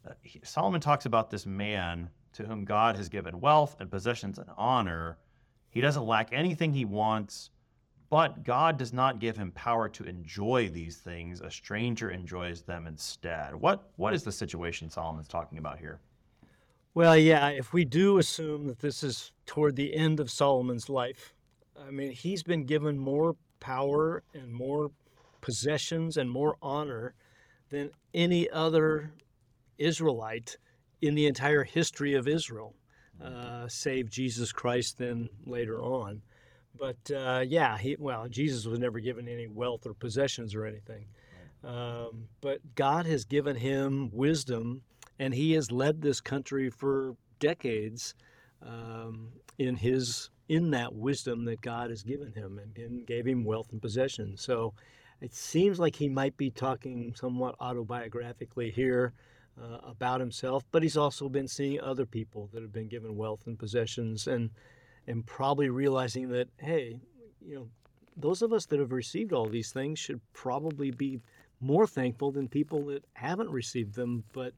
[0.06, 4.38] Uh, he, Solomon talks about this man to whom God has given wealth and possessions
[4.38, 5.18] and honor.
[5.70, 7.50] He doesn't lack anything he wants
[8.10, 11.40] but God does not give him power to enjoy these things.
[11.40, 13.54] A stranger enjoys them instead.
[13.54, 16.00] What what is the situation Solomon's talking about here?
[16.94, 21.34] Well, yeah, if we do assume that this is toward the end of Solomon's life,
[21.86, 24.90] I mean, he's been given more power and more
[25.40, 27.14] possessions and more honor
[27.70, 29.12] than any other
[29.76, 30.56] Israelite
[31.00, 32.74] in the entire history of Israel,
[33.22, 36.22] uh, save Jesus Christ then later on.
[36.76, 41.06] But uh, yeah, he well, Jesus was never given any wealth or possessions or anything.
[41.64, 44.82] Um, but God has given him wisdom,
[45.18, 48.14] and he has led this country for decades
[48.62, 49.28] um,
[49.58, 53.72] in his in that wisdom that God has given him, and, and gave him wealth
[53.72, 54.40] and possessions.
[54.40, 54.72] So
[55.20, 59.12] it seems like he might be talking somewhat autobiographically here.
[59.60, 63.44] Uh, about himself, but he's also been seeing other people that have been given wealth
[63.48, 64.50] and possessions, and
[65.08, 67.00] and probably realizing that, hey,
[67.44, 67.68] you know,
[68.16, 71.18] those of us that have received all these things should probably be
[71.60, 74.22] more thankful than people that haven't received them.
[74.32, 74.52] But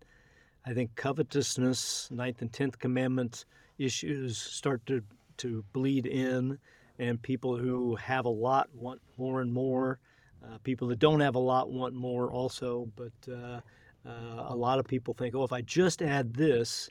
[0.66, 3.44] I think covetousness, ninth and tenth commandment
[3.78, 5.02] issues start to,
[5.38, 6.58] to bleed in,
[6.98, 10.00] and people who have a lot want more and more.
[10.44, 13.60] Uh, people that don't have a lot want more also, but uh,
[14.06, 16.90] uh, a lot of people think, oh, if I just add this,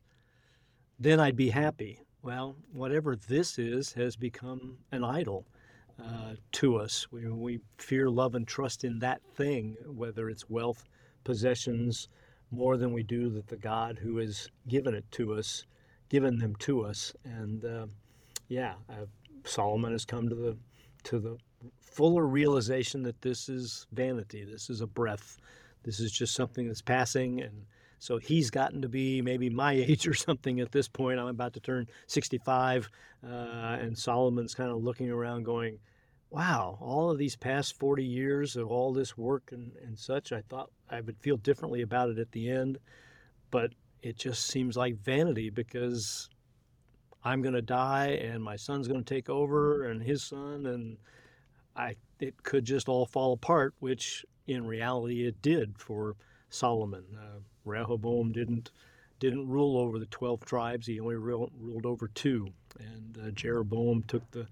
[1.00, 2.00] then I'd be happy.
[2.22, 5.46] Well, whatever this is has become an idol
[6.02, 7.08] uh, to us.
[7.12, 10.84] We, we fear, love, and trust in that thing, whether it's wealth,
[11.24, 12.10] possessions,
[12.52, 15.66] more than we do that the God who has given it to us,
[16.10, 17.14] given them to us.
[17.24, 17.86] And uh,
[18.48, 19.06] yeah, uh,
[19.46, 20.58] Solomon has come to the
[21.04, 21.38] to the
[21.80, 24.44] fuller realization that this is vanity.
[24.44, 25.38] This is a breath.
[25.84, 27.66] This is just something that's passing, and
[28.00, 31.20] So he's gotten to be maybe my age or something at this point.
[31.20, 32.90] I'm about to turn 65,
[33.24, 35.80] uh, and Solomon's kind of looking around, going,
[36.30, 40.42] "Wow, all of these past 40 years of all this work and, and such, I
[40.50, 42.80] thought I would feel differently about it at the end,
[43.52, 46.30] but it just seems like vanity because
[47.24, 50.98] I'm going to die and my son's going to take over and his son and
[51.76, 56.16] I it could just all fall apart, which in reality it did for
[56.50, 57.04] Solomon.
[57.18, 58.72] Uh, Rehoboam didn't
[59.20, 60.88] didn't rule over the 12 tribes.
[60.88, 62.48] He only ruled, ruled over two.
[62.80, 64.48] And uh, Jeroboam took the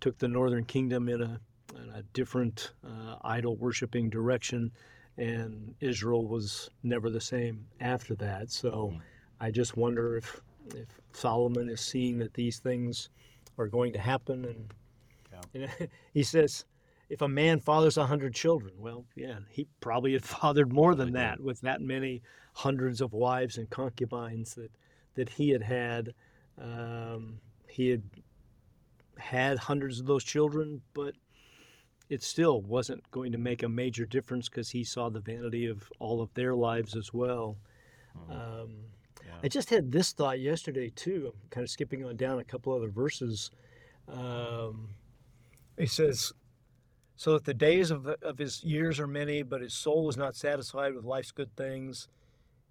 [0.00, 1.40] took the northern kingdom in a,
[1.74, 4.72] in a different uh, idol worshiping direction
[5.18, 8.50] and Israel was never the same after that.
[8.50, 9.00] So mm.
[9.40, 10.40] I just wonder if
[10.74, 13.10] if Solomon is seeing that these things
[13.58, 14.74] are going to happen, and,
[15.54, 15.68] yeah.
[15.80, 16.64] and he says,
[17.08, 21.12] if a man fathers a hundred children, well, yeah, he probably had fathered more than
[21.12, 22.22] that with that many
[22.54, 24.70] hundreds of wives and concubines that
[25.14, 26.14] that he had had.
[26.60, 28.02] Um, he had
[29.18, 31.14] had hundreds of those children, but
[32.08, 35.90] it still wasn't going to make a major difference because he saw the vanity of
[35.98, 37.58] all of their lives as well.
[38.16, 38.32] Mm-hmm.
[38.32, 38.76] Um,
[39.24, 39.34] yeah.
[39.42, 41.32] I just had this thought yesterday too.
[41.34, 43.50] I'm kind of skipping on down a couple other verses.
[44.08, 44.88] Um,
[45.76, 46.32] he says,
[47.18, 50.36] "So that the days of, of his years are many, but his soul is not
[50.36, 52.08] satisfied with life's good things,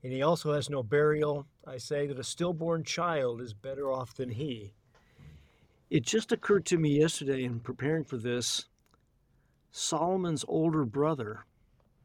[0.01, 1.45] and he also has no burial.
[1.65, 4.73] I say that a stillborn child is better off than he."
[5.89, 8.67] It just occurred to me yesterday in preparing for this
[9.69, 11.45] Solomon's older brother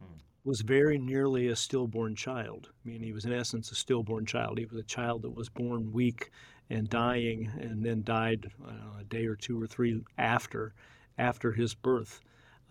[0.01, 0.19] hmm.
[0.45, 2.71] was very nearly a stillborn child.
[2.85, 4.59] I mean, he was in essence a stillborn child.
[4.59, 6.33] He was a child that was born weak
[6.71, 10.75] and dying, and then died know, a day or two or three after
[11.19, 12.21] after his birth.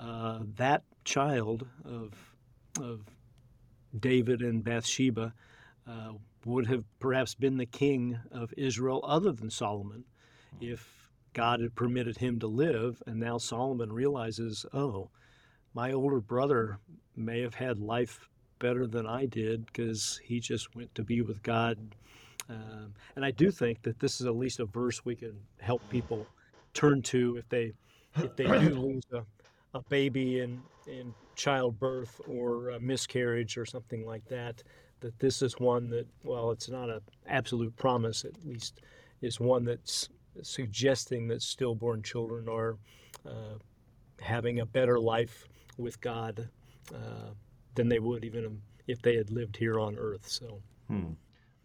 [0.02, 2.14] Uh, that child of
[2.80, 3.02] of
[4.00, 5.34] David and Bathsheba
[5.88, 6.14] uh,
[6.46, 10.04] would have perhaps been the king of Israel, other than Solomon,
[10.60, 13.02] if God had permitted him to live.
[13.06, 15.10] And now Solomon realizes, oh,
[15.74, 16.80] my older brother
[17.16, 21.42] may have had life better than I did because he just went to be with
[21.44, 21.78] God.
[22.50, 25.82] Um, and I do think that this is at least a verse we can help
[25.90, 26.26] people
[26.74, 27.74] turn to if they
[28.18, 29.24] if they do lose a,
[29.74, 34.64] a baby in in childbirth or miscarriage or something like that.
[35.00, 38.26] That this is one that well, it's not an absolute promise.
[38.26, 38.82] At least
[39.22, 40.10] is one that's
[40.42, 42.78] suggesting that stillborn children are
[43.26, 43.58] uh,
[44.22, 46.48] having a better life with God
[46.94, 47.32] uh,
[47.76, 50.28] than they would even if they had lived here on earth.
[50.28, 51.12] So, hmm.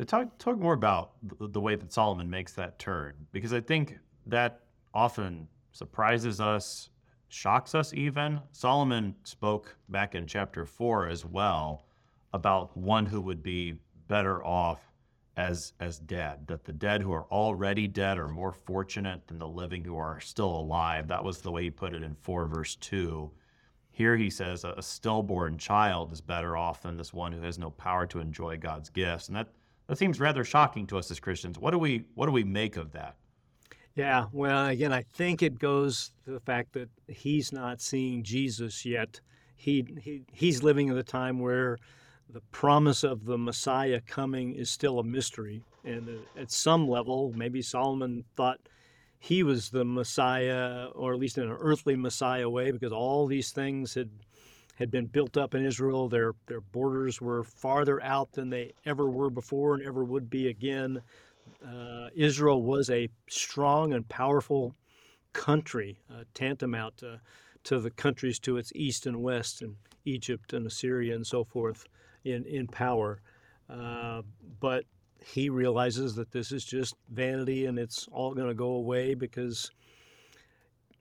[0.07, 3.99] talk talk more about the, the, way that Solomon makes that turn because I think
[4.27, 4.61] that
[4.95, 6.91] often surprises us,
[7.29, 8.41] shocks us even.
[8.53, 11.87] Solomon spoke back in chapter four as well
[12.33, 13.75] about one who would be
[14.09, 14.81] better off
[15.37, 19.49] as as dead that the dead who are already dead are more fortunate than the
[19.49, 21.09] living who are still alive.
[21.09, 23.31] That was the way he put it in 4 verse 2
[23.97, 27.71] here he says a, stillborn child is better off than this one who has no
[27.71, 29.29] power to enjoy God's gifts.
[29.29, 29.49] And that
[29.87, 31.59] that seems rather shocking to us as Christians.
[31.59, 33.17] What do we what do we make of that
[33.97, 38.87] yeah well again I think it goes to the fact that he's not seeing Jesus
[38.87, 39.21] yet
[39.57, 41.79] he, he he's living in a time where
[42.29, 45.63] the promise of the Messiah coming is still a mystery.
[45.85, 48.61] And uh, at some level, maybe Solomon thought
[49.19, 53.51] he was the Messiah, or at least in an earthly Messiah way, because all these
[53.51, 54.11] things had
[54.77, 56.09] had been built up in Israel.
[56.09, 60.49] Their their borders were farther out than they ever were before and ever would be
[60.49, 61.01] again.
[61.65, 64.75] Uh, Israel was a strong and powerful
[65.33, 67.21] country, uh, tantamount to,
[67.65, 71.87] to the countries to its east and west, and Egypt and Assyria and so forth
[72.25, 73.21] in, in power.
[73.69, 74.23] Uh,
[74.61, 74.85] but
[75.25, 79.71] he realizes that this is just vanity and it's all going to go away because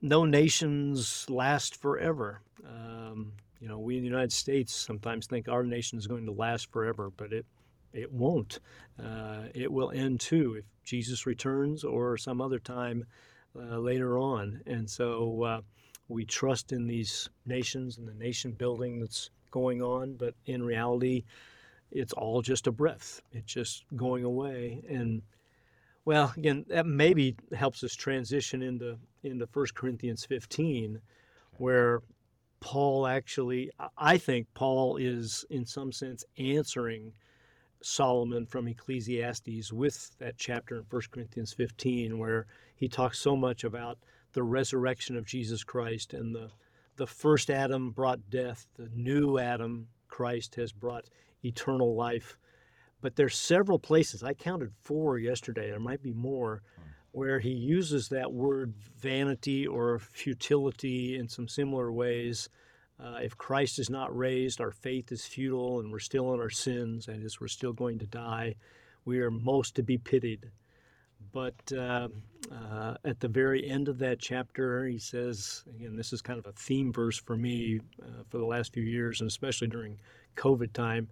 [0.02, 2.40] no nations last forever.
[2.66, 6.32] Um, you know, we in the United States sometimes think our nation is going to
[6.32, 7.46] last forever, but it
[7.96, 8.60] it won't.
[9.02, 13.04] Uh, it will end too if Jesus returns or some other time
[13.58, 14.60] uh, later on.
[14.66, 15.60] And so uh,
[16.08, 21.24] we trust in these nations and the nation building that's going on, but in reality,
[21.90, 23.22] it's all just a breath.
[23.32, 24.82] It's just going away.
[24.88, 25.22] And
[26.04, 31.00] well, again, that maybe helps us transition into into 1 Corinthians 15,
[31.54, 32.02] where
[32.60, 37.12] Paul actually, I think Paul is in some sense answering
[37.82, 43.64] Solomon from Ecclesiastes with that chapter in 1 Corinthians 15, where he talks so much
[43.64, 43.98] about
[44.32, 46.50] the resurrection of Jesus Christ and the
[46.96, 51.04] the first Adam brought death, the new Adam, Christ, has brought
[51.44, 52.38] eternal life.
[53.02, 54.22] but there's several places.
[54.22, 55.68] I counted four yesterday.
[55.70, 56.62] There might be more
[57.12, 62.48] where he uses that word vanity or futility in some similar ways.
[62.98, 66.50] Uh, if Christ is not raised, our faith is futile and we're still in our
[66.50, 68.54] sins, and as we're still going to die,
[69.04, 70.50] we are most to be pitied.
[71.32, 72.08] But uh,
[72.50, 76.46] uh, at the very end of that chapter, he says, again, this is kind of
[76.46, 79.98] a theme verse for me uh, for the last few years, and especially during
[80.36, 81.08] COVID time.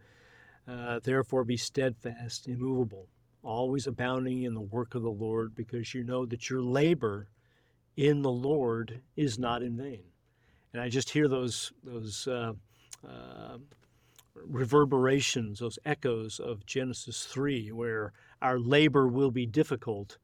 [0.67, 3.09] Uh, Therefore, be steadfast, immovable,
[3.43, 7.29] always abounding in the work of the Lord, because you know that your labor
[7.97, 10.05] in the Lord is not in vain.
[10.75, 12.53] And I just hear those those uh,
[13.09, 13.59] uh,
[14.35, 18.13] reverberations, those echoes of Genesis three, where
[18.43, 20.19] our labor will be difficult,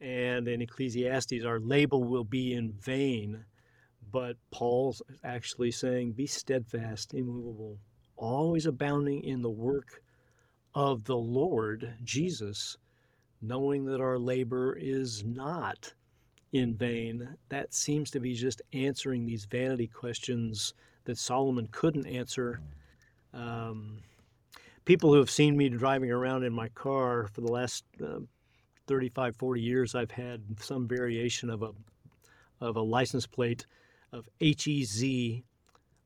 [0.00, 3.44] and in Ecclesiastes, our labor will be in vain.
[4.12, 7.78] But Paul's actually saying, "Be steadfast, immovable,
[8.16, 10.02] always abounding in the work."
[10.76, 12.76] of the Lord Jesus,
[13.40, 15.94] knowing that our labor is not
[16.58, 17.36] in vain.
[17.48, 22.60] That seems to be just answering these vanity questions that Solomon couldn't answer.
[23.32, 24.00] Um,
[24.84, 28.20] people who have seen me driving around in my car for the last uh,
[28.86, 31.72] 35, 40 years, I've had some variation of a
[32.58, 33.66] of a license plate
[34.12, 35.44] of H E Z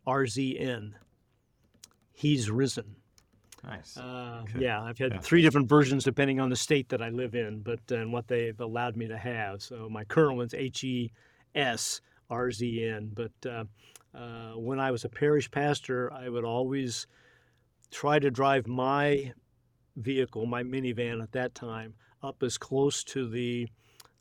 [0.07, 0.97] R Z N.
[2.13, 2.97] He's risen.
[3.65, 3.97] Nice.
[3.97, 4.61] Uh, Okay.
[4.61, 5.21] Yeah, I've had Yeah.
[5.21, 8.27] three different versions depending on the state that I live in, but uh, and what
[8.29, 9.63] they've allowed me to have.
[9.63, 11.13] So my current one's H E
[11.55, 12.01] S
[12.31, 13.11] R Z N.
[13.13, 13.65] But uh,
[14.17, 17.07] uh, when I was a parish pastor, I would always
[17.91, 19.33] try to drive my
[19.97, 23.69] vehicle, my minivan at that time, up as close to the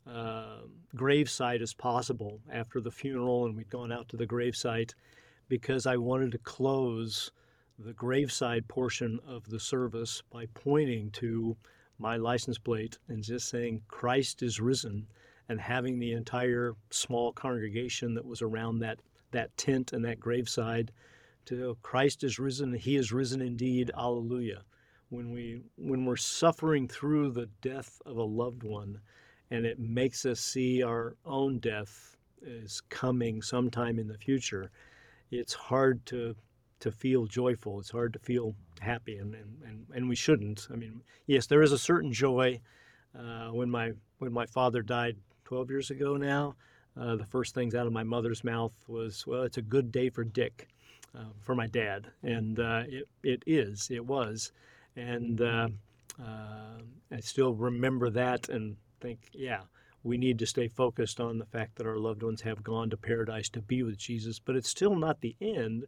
[0.06, 0.58] uh,
[0.96, 4.94] gravesite as possible after the funeral, and we'd gone out to the gravesite
[5.48, 7.30] because I wanted to close
[7.82, 11.56] the graveside portion of the service by pointing to
[11.98, 15.06] my license plate and just saying, Christ is risen,
[15.48, 19.00] and having the entire small congregation that was around that,
[19.30, 20.92] that tent and that graveside
[21.46, 24.62] to Christ is risen, he is risen indeed, alleluia.
[25.08, 29.00] When, we, when we're suffering through the death of a loved one,
[29.50, 34.70] and it makes us see our own death is coming sometime in the future,
[35.30, 36.36] it's hard to
[36.80, 37.78] to feel joyful.
[37.78, 40.66] It's hard to feel happy, and, and, and, and we shouldn't.
[40.72, 42.60] I mean, yes, there is a certain joy.
[43.18, 46.54] Uh, when my when my father died 12 years ago now,
[46.96, 50.10] uh, the first things out of my mother's mouth was, "Well, it's a good day
[50.10, 50.68] for Dick,"
[51.14, 54.52] uh, for my dad, and uh, it it is, it was,
[54.96, 55.68] and uh,
[56.22, 56.78] uh,
[57.10, 59.62] I still remember that and think, yeah.
[60.02, 62.96] We need to stay focused on the fact that our loved ones have gone to
[62.96, 65.84] paradise to be with Jesus, but it's still not the end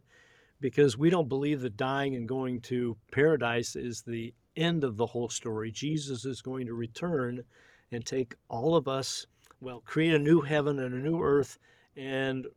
[0.63, 5.05] because we don't believe that dying and going to paradise is the end of the
[5.05, 5.69] whole story.
[5.69, 7.43] Jesus is going to return
[7.91, 9.27] and take all of us,
[9.59, 11.59] well, create a new heaven and a new earth
[11.97, 12.47] and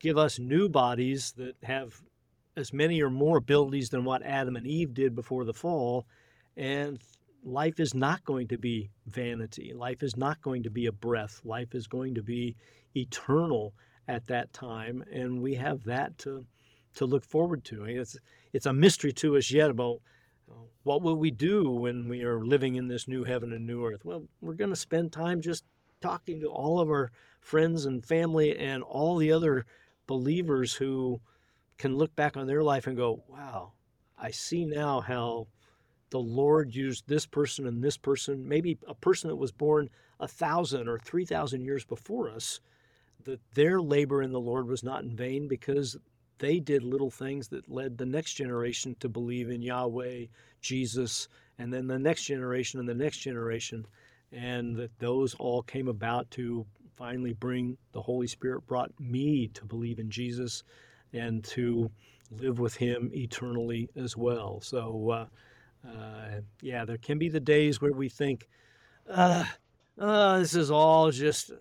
[0.00, 2.00] give us new bodies that have
[2.56, 6.06] as many or more abilities than what Adam and Eve did before the fall.
[6.56, 6.98] And
[7.44, 9.74] life is not going to be vanity.
[9.74, 11.42] Life is not going to be a breath.
[11.44, 12.56] Life is going to be
[12.96, 13.74] eternal
[14.08, 15.04] at that time.
[15.12, 16.46] And we have that to
[16.96, 17.84] to look forward to.
[17.84, 18.16] It's
[18.52, 20.00] it's a mystery to us yet about
[20.82, 24.04] what will we do when we are living in this new heaven and new earth.
[24.04, 25.64] Well, we're going to spend time just
[26.00, 29.66] talking to all of our friends and family and all the other
[30.06, 31.20] believers who
[31.78, 33.72] can look back on their life and go, "Wow,
[34.16, 35.48] I see now how
[36.10, 39.90] the Lord used this person and this person, maybe a person that was born
[40.20, 42.60] a thousand or three thousand years before us."
[43.24, 45.96] That their labor in the Lord was not in vain because
[46.38, 50.26] they did little things that led the next generation to believe in Yahweh,
[50.60, 51.28] Jesus,
[51.58, 53.86] and then the next generation and the next generation.
[54.32, 59.64] And that those all came about to finally bring the Holy Spirit, brought me to
[59.64, 60.64] believe in Jesus
[61.12, 61.90] and to
[62.30, 64.60] live with Him eternally as well.
[64.60, 65.26] So, uh,
[65.86, 68.48] uh, yeah, there can be the days where we think,
[69.08, 69.44] uh,
[69.98, 71.52] uh, this is all just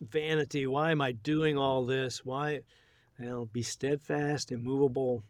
[0.00, 0.66] vanity.
[0.66, 2.24] Why am I doing all this?
[2.24, 2.60] Why?
[3.20, 5.22] Well, be steadfast, immovable,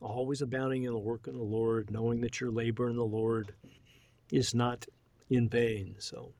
[0.00, 3.52] always abounding in the work of the Lord, knowing that your labor in the Lord
[4.30, 4.86] is not
[5.28, 5.96] in vain.
[5.98, 6.32] So,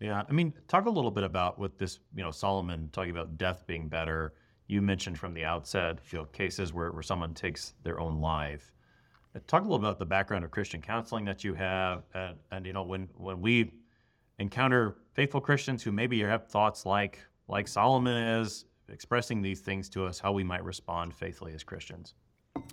[0.00, 3.36] Yeah, I mean, talk a little bit about what this, you know, Solomon talking about
[3.36, 4.32] death being better.
[4.66, 8.72] You mentioned from the outset, you know, cases where, where someone takes their own life.
[9.36, 12.66] Uh, Talk a little about the background of Christian counseling that you have, and, and
[12.66, 13.72] you know, when when we
[14.38, 17.18] encounter faithful Christians who maybe have thoughts like
[17.48, 22.14] like Solomon is expressing these things to us, how we might respond faithfully as Christians.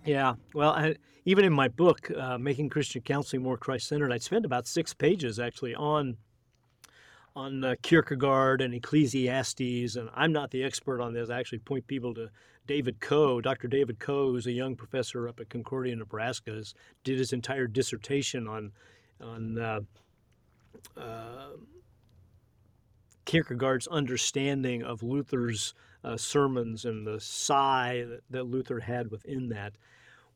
[0.05, 0.95] Yeah, well, I,
[1.25, 5.39] even in my book, uh, Making Christian Counseling More Christ-Centered, I spend about six pages
[5.39, 6.17] actually on
[7.35, 11.29] on uh, Kierkegaard and Ecclesiastes, and I'm not the expert on this.
[11.29, 12.29] I actually point people to
[12.65, 13.39] David Coe.
[13.39, 13.67] Dr.
[13.67, 18.47] David Coe, who's a young professor up at Concordia, Nebraska, has, did his entire dissertation
[18.47, 18.71] on
[19.21, 19.79] on uh,
[20.97, 21.49] uh,
[23.25, 25.73] Kierkegaard's understanding of Luther's
[26.03, 29.73] uh, sermons and the sigh that, that Luther had within that.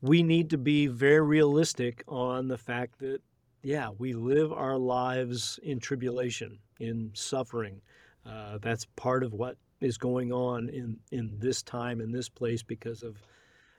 [0.00, 3.20] We need to be very realistic on the fact that,
[3.62, 7.80] yeah, we live our lives in tribulation, in suffering.
[8.26, 12.62] Uh, that's part of what is going on in, in this time, in this place,
[12.62, 13.16] because of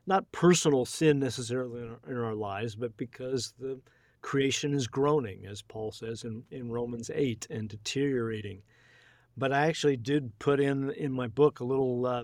[0.08, 3.80] not personal sin necessarily in our, in our lives, but because the
[4.22, 8.62] creation is groaning, as Paul says in, in Romans 8, and deteriorating.
[9.38, 12.24] But I actually did put in in my book a little uh,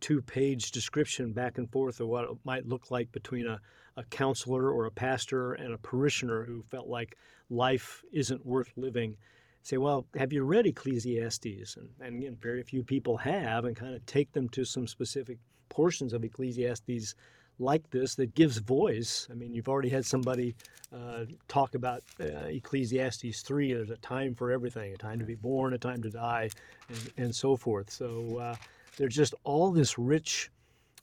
[0.00, 3.60] two page description back and forth of what it might look like between a,
[3.96, 7.16] a counselor or a pastor and a parishioner who felt like
[7.48, 9.16] life isn't worth living.
[9.62, 11.76] Say, well, have you read Ecclesiastes?
[11.76, 15.38] And, and again, very few people have, and kind of take them to some specific
[15.68, 17.14] portions of Ecclesiastes
[17.60, 19.28] like this that gives voice.
[19.30, 20.54] I mean, you've already had somebody
[20.92, 23.74] uh, talk about uh, Ecclesiastes 3.
[23.74, 26.50] There's a time for everything a time to be born, a time to die,
[26.88, 27.90] and, and so forth.
[27.90, 28.56] So uh,
[28.96, 30.50] there's just all this rich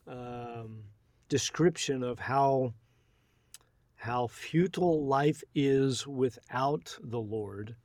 [0.07, 0.83] um,
[1.29, 2.73] description of how.
[3.99, 7.75] How futile life is without the Lord.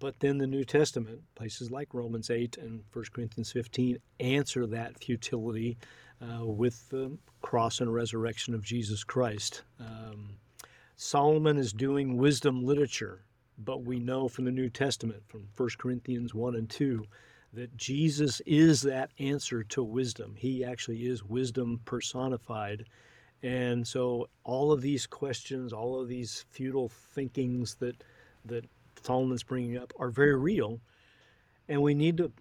[0.00, 4.98] But then the New Testament, places like Romans 8 and 1 Corinthians 15, answer that
[4.98, 5.78] futility
[6.22, 9.62] uh, with the cross and resurrection of Jesus Christ.
[9.80, 10.30] Um,
[10.96, 13.22] Solomon is doing wisdom literature,
[13.58, 17.04] but we know from the New Testament, from 1 Corinthians 1 and 2,
[17.54, 20.34] that Jesus is that answer to wisdom.
[20.36, 22.84] He actually is wisdom personified.
[23.42, 28.02] And so all of these questions, all of these futile thinkings that
[28.44, 28.64] that
[29.02, 30.80] Solomon's bringing up are very real,
[31.68, 32.32] and we need to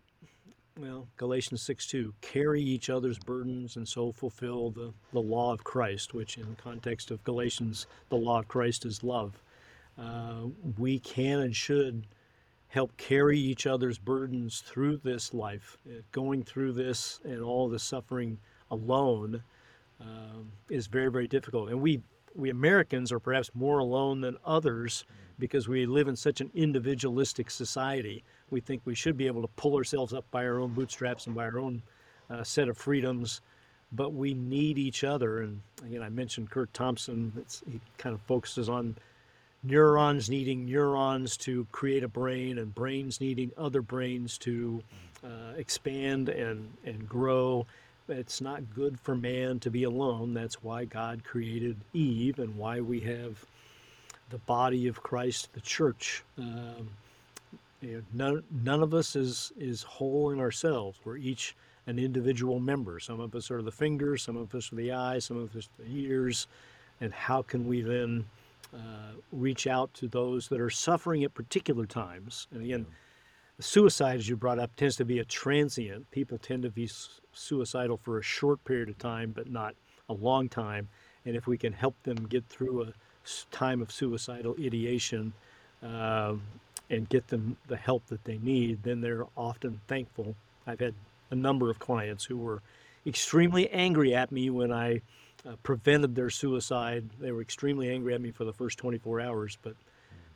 [0.80, 5.63] well, Galatians 6 2, carry each other's burdens and so fulfill the, the law of
[5.63, 9.41] Christ, which in context of Galatians, the law of Christ is love.
[9.97, 10.47] Uh,
[10.78, 12.05] we can and should
[12.69, 15.78] help carry each other's burdens through this life.
[15.88, 18.38] Uh, going through this and all the suffering
[18.69, 19.41] alone
[19.99, 21.69] um, is very, very difficult.
[21.69, 22.01] And we,
[22.36, 25.05] we Americans are perhaps more alone than others
[25.39, 29.49] because we live in such an individualistic society we think we should be able to
[29.49, 31.81] pull ourselves up by our own bootstraps and by our own
[32.29, 33.41] uh, set of freedoms,
[33.91, 35.41] but we need each other.
[35.41, 37.31] And again, I mentioned Curt Thompson.
[37.69, 38.95] he kind of focuses on
[39.63, 44.83] neurons needing neurons to create a brain, and brains needing other brains to
[45.23, 47.65] uh, expand and and grow.
[48.09, 50.33] It's not good for man to be alone.
[50.33, 53.45] That's why God created Eve, and why we have
[54.29, 56.23] the body of Christ, the church.
[56.37, 56.89] Um,
[57.82, 60.99] you know, none, none of us is is whole in ourselves.
[61.03, 61.55] We're each
[61.88, 62.99] an individual member.
[62.99, 65.69] Some of us are the fingers, some of us are the eyes, some of us
[65.80, 66.47] are the ears.
[66.99, 68.25] And how can we then
[68.73, 72.47] uh, reach out to those that are suffering at particular times?
[72.51, 72.86] And again,
[73.59, 76.09] suicide, as you brought up, tends to be a transient.
[76.11, 76.89] People tend to be
[77.32, 79.75] suicidal for a short period of time, but not
[80.09, 80.89] a long time.
[81.25, 82.93] And if we can help them get through a
[83.51, 85.34] time of suicidal ideation,
[85.84, 86.34] uh,
[86.89, 90.35] and get them the help that they need, then they're often thankful.
[90.65, 90.93] I've had
[91.31, 92.61] a number of clients who were
[93.05, 95.01] extremely angry at me when I
[95.45, 97.05] uh, prevented their suicide.
[97.19, 99.75] They were extremely angry at me for the first 24 hours, but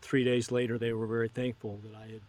[0.02, 2.22] three days later, they were very thankful that I had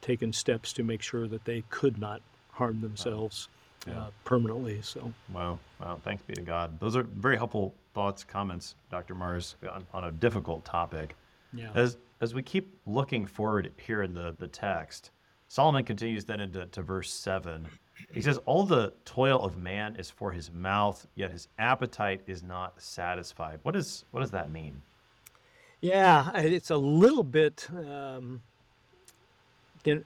[0.00, 2.20] taken steps to make sure that they could not
[2.52, 3.48] harm themselves
[3.86, 3.92] wow.
[3.92, 4.00] yeah.
[4.00, 4.80] uh, permanently.
[4.82, 6.78] So, wow, wow, thanks be to God.
[6.80, 9.14] Those are very helpful thoughts, comments, Dr.
[9.14, 11.14] Marrs, on, on a difficult topic.
[11.52, 11.70] Yeah.
[11.74, 15.10] As as we keep looking forward here in the, the text,
[15.48, 17.66] Solomon continues then into to verse 7.
[18.12, 22.42] He says, All the toil of man is for his mouth, yet his appetite is
[22.42, 23.60] not satisfied.
[23.62, 24.82] What, is, what does that mean?
[25.80, 27.66] Yeah, it's a little bit.
[27.70, 28.42] Um,
[29.84, 30.04] it,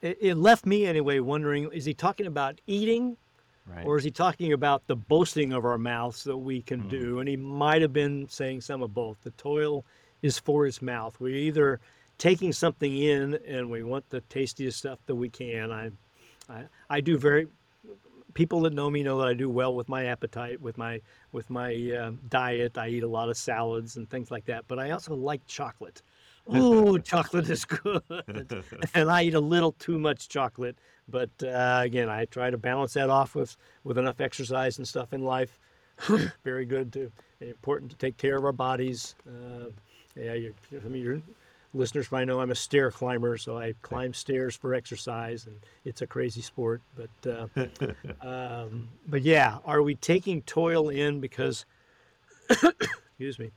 [0.00, 3.18] it left me anyway wondering is he talking about eating
[3.66, 3.86] Right.
[3.86, 6.90] Or is he talking about the boasting of our mouths that we can mm.
[6.90, 7.20] do?
[7.20, 9.18] And he might have been saying some of both.
[9.22, 9.84] The toil
[10.22, 11.16] is for his mouth.
[11.20, 11.80] We're either
[12.18, 15.72] taking something in and we want the tastiest stuff that we can.
[15.72, 15.90] I,
[16.48, 17.48] I, I do very.
[18.34, 21.00] People that know me know that I do well with my appetite, with my
[21.32, 22.78] with my uh, diet.
[22.78, 24.66] I eat a lot of salads and things like that.
[24.68, 26.02] But I also like chocolate.
[26.52, 28.02] Oh, chocolate is good,
[28.94, 30.76] and I eat a little too much chocolate.
[31.08, 35.12] But uh, again, I try to balance that off with with enough exercise and stuff
[35.12, 35.60] in life.
[36.44, 37.12] Very good too.
[37.40, 39.14] Important to take care of our bodies.
[39.28, 39.66] Uh,
[40.20, 40.52] yeah, you're,
[40.84, 41.22] I mean, your
[41.74, 46.02] listeners might know I'm a stair climber, so I climb stairs for exercise, and it's
[46.02, 46.82] a crazy sport.
[46.96, 51.64] But uh, um, but yeah, are we taking toil in because
[52.50, 53.50] excuse me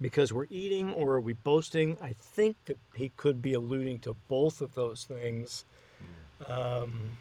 [0.00, 1.96] because we're eating or are we boasting?
[2.02, 5.64] I think that he could be alluding to both of those things.
[6.46, 7.18] Um,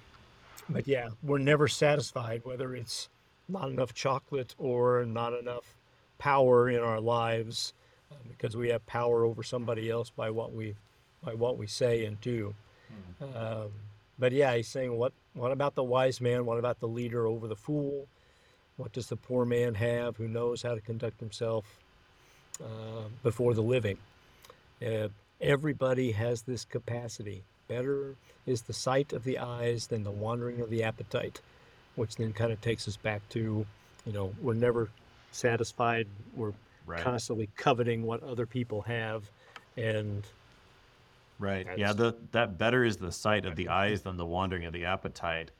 [0.69, 3.09] but yeah, we're never satisfied, whether it's
[3.47, 5.75] not enough chocolate or not enough
[6.17, 7.73] power in our lives,
[8.27, 10.75] because we have power over somebody else by what we
[11.23, 12.53] by what we say and do.
[13.21, 13.71] Um,
[14.19, 16.45] but yeah, he's saying, what what about the wise man?
[16.45, 18.07] What about the leader over the fool?
[18.77, 21.65] What does the poor man have who knows how to conduct himself
[22.61, 23.97] uh, before the living?
[24.85, 25.07] Uh,
[25.39, 27.43] everybody has this capacity.
[27.67, 31.41] Better is the sight of the eyes than the wandering of the appetite,
[31.95, 33.65] which then kind of takes us back to,
[34.05, 34.89] you know, we're never
[35.31, 36.07] satisfied.
[36.35, 36.53] We're
[36.85, 37.01] Right.
[37.01, 39.29] constantly coveting what other people have,
[39.77, 40.25] and
[41.37, 41.67] Right.
[41.77, 41.91] Yeah.
[41.91, 45.51] The that better is the sight of the eyes than the wandering of the appetite.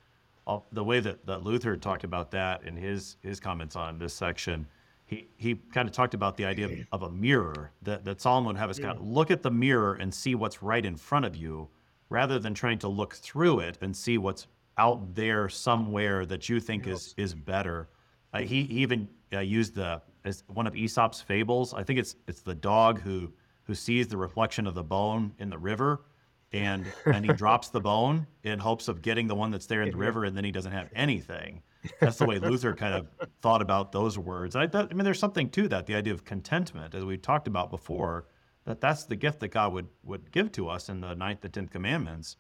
[0.48, 4.14] All- The way that, that Luther talked about that in his his comments on this
[4.14, 4.68] section,
[5.06, 8.48] he he kind of talked about the idea of, of a mirror that that Solomon
[8.48, 11.26] would have us kind of look at the mirror and see what's right in front
[11.26, 11.68] of you,
[12.10, 14.48] rather than trying to look through it and see what's
[14.78, 17.90] out there somewhere that you think is is better.
[18.34, 21.74] Uh, he, he even uh, used the as one of Aesop's fables.
[21.74, 23.32] I think it's it's the dog who
[23.64, 26.06] who sees the reflection of the bone in the river,
[26.52, 29.92] and and he drops the bone in hopes of getting the one that's there in
[29.92, 31.62] the river, and then he doesn't have anything.
[32.00, 33.08] That's the way Luther kind of
[33.42, 34.56] thought about those words.
[34.56, 35.86] I, thought, I mean, there's something to that.
[35.86, 38.26] The idea of contentment, as we talked about before,
[38.66, 41.54] that that's the gift that God would would give to us in the ninth and
[41.54, 42.38] tenth commandments.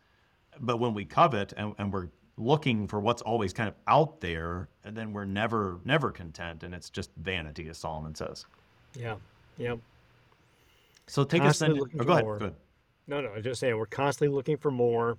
[0.59, 2.07] But when we covet and, and we're
[2.37, 6.73] looking for what's always kind of out there, and then we're never never content, and
[6.73, 8.45] it's just vanity, as Solomon says.
[8.93, 9.15] yeah,
[9.57, 9.75] yeah.
[11.07, 11.79] So take us then.
[11.79, 12.25] Oh, go ahead.
[12.25, 12.55] Go ahead.
[13.07, 15.17] No, no, I'm just saying we're constantly looking for more,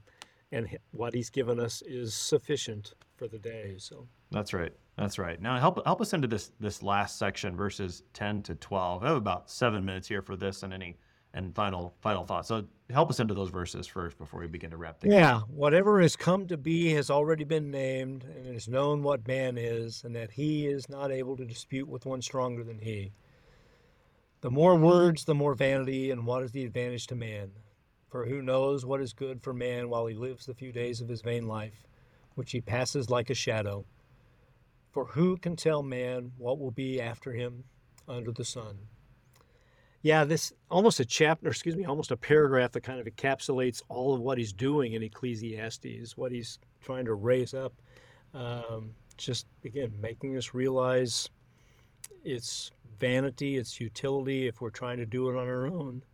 [0.53, 3.75] and what he's given us is sufficient for the day.
[3.79, 4.73] So That's right.
[4.97, 5.41] That's right.
[5.41, 9.05] Now help help us into this this last section, verses ten to twelve.
[9.05, 10.97] I have about seven minutes here for this and any
[11.35, 12.49] and final final thoughts.
[12.49, 15.15] So help us into those verses first before we begin to wrap things.
[15.15, 15.21] up.
[15.21, 19.27] yeah, whatever has come to be has already been named, and it is known what
[19.27, 23.13] man is, and that he is not able to dispute with one stronger than he.
[24.41, 27.51] The more words, the more vanity, and what is the advantage to man?
[28.09, 31.09] For who knows what is good for man while he lives the few days of
[31.09, 31.87] his vain life,
[32.35, 33.85] which he passes like a shadow?
[34.93, 37.65] For who can tell man what will be after him
[38.09, 38.79] under the sun?
[40.07, 44.15] Yeah, this almost a chapter, excuse me, almost a paragraph that kind of encapsulates all
[44.15, 47.73] of what he's doing in Ecclesiastes, what he's trying to raise up.
[48.33, 51.29] Um, just again, making us realize
[52.23, 56.05] its vanity, its utility, if we're trying to do it on our own.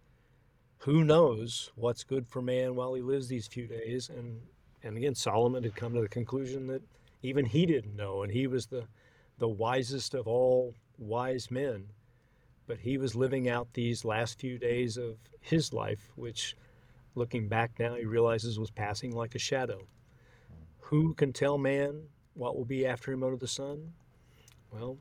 [0.78, 4.09] Who knows what's good for man while he lives these few days?
[4.09, 4.40] And
[4.82, 6.80] and again, Solomon had come to the conclusion that
[7.22, 8.84] even he didn't know, and he was the
[9.36, 11.84] the wisest of all wise men
[12.73, 16.57] but he was living out these last few days of his life, which,
[17.14, 19.87] looking back now, he realizes was passing like a shadow.
[20.79, 23.93] Who can tell man what will be after him under the sun?
[24.73, 24.97] Well,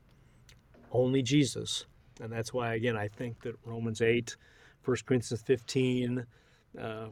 [0.90, 1.86] only Jesus.
[2.20, 4.36] And that's why, again, I think that Romans 8,
[4.84, 6.26] 1 Corinthians 15,
[6.78, 7.06] uh,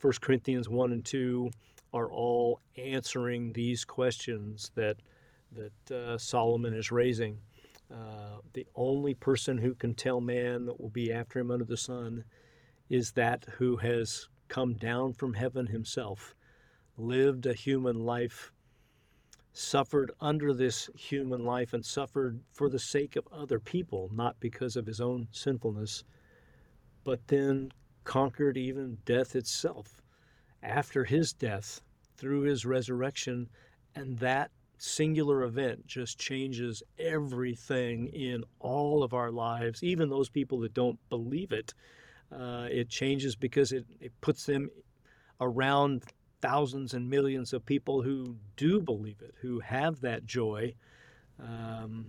[0.00, 1.50] 1 Corinthians 1 and 2
[1.94, 4.96] are all answering these questions that,
[5.52, 7.38] that uh, Solomon is raising.
[7.90, 11.76] Uh, the only person who can tell man that will be after him under the
[11.76, 12.24] sun
[12.90, 16.34] is that who has come down from heaven himself,
[16.96, 18.52] lived a human life,
[19.52, 24.76] suffered under this human life, and suffered for the sake of other people, not because
[24.76, 26.04] of his own sinfulness,
[27.04, 27.70] but then
[28.04, 30.02] conquered even death itself
[30.62, 31.80] after his death
[32.16, 33.48] through his resurrection,
[33.94, 40.60] and that singular event just changes everything in all of our lives, even those people
[40.60, 41.74] that don't believe it.
[42.32, 44.70] Uh, it changes because it, it puts them
[45.40, 46.02] around
[46.40, 50.72] thousands and millions of people who do believe it, who have that joy.
[51.40, 52.06] Um,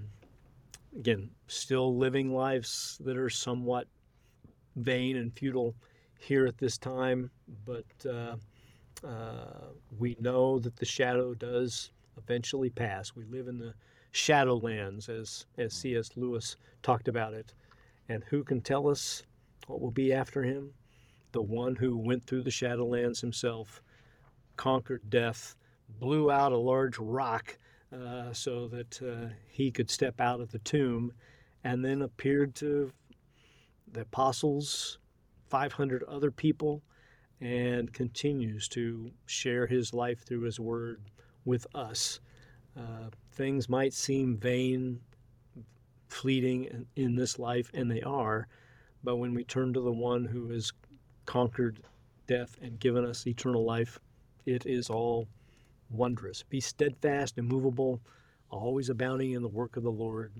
[0.98, 3.88] again, still living lives that are somewhat
[4.76, 5.76] vain and futile
[6.20, 7.32] here at this time,
[7.66, 8.36] but uh,
[9.08, 11.92] uh, we know that the shadow does
[12.24, 13.16] eventually pass.
[13.16, 13.74] We live in the
[14.14, 16.12] shadowlands, as as C.S.
[16.16, 17.54] Lewis talked about it.
[18.08, 19.24] And who can tell us
[19.68, 20.74] what will be after him?
[21.32, 23.82] The one who went through the shadowlands himself,
[24.58, 25.56] conquered death,
[26.00, 27.58] blew out a large rock
[27.94, 31.12] uh, so that uh, he could step out of the tomb
[31.64, 32.92] and then appeared to
[33.92, 35.00] the apostles,
[35.50, 36.82] 500 other people,
[37.42, 41.02] and continues to share his life through his word
[41.46, 42.20] with us.
[42.78, 45.00] Uh, things might seem vain,
[46.08, 48.48] fleeting in, in this life, and they are,
[49.04, 50.72] but when we turn to the one who has
[51.26, 51.80] conquered
[52.28, 54.00] death and given us eternal life,
[54.46, 55.28] it is all
[55.90, 56.44] wondrous.
[56.44, 58.02] Be steadfast, immovable,
[58.50, 60.34] always abounding in the work of the Lord,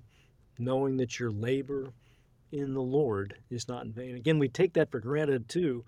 [0.58, 1.94] knowing that your labor
[2.52, 4.16] in the Lord is not in vain.
[4.16, 5.84] Again, we take that for granted too.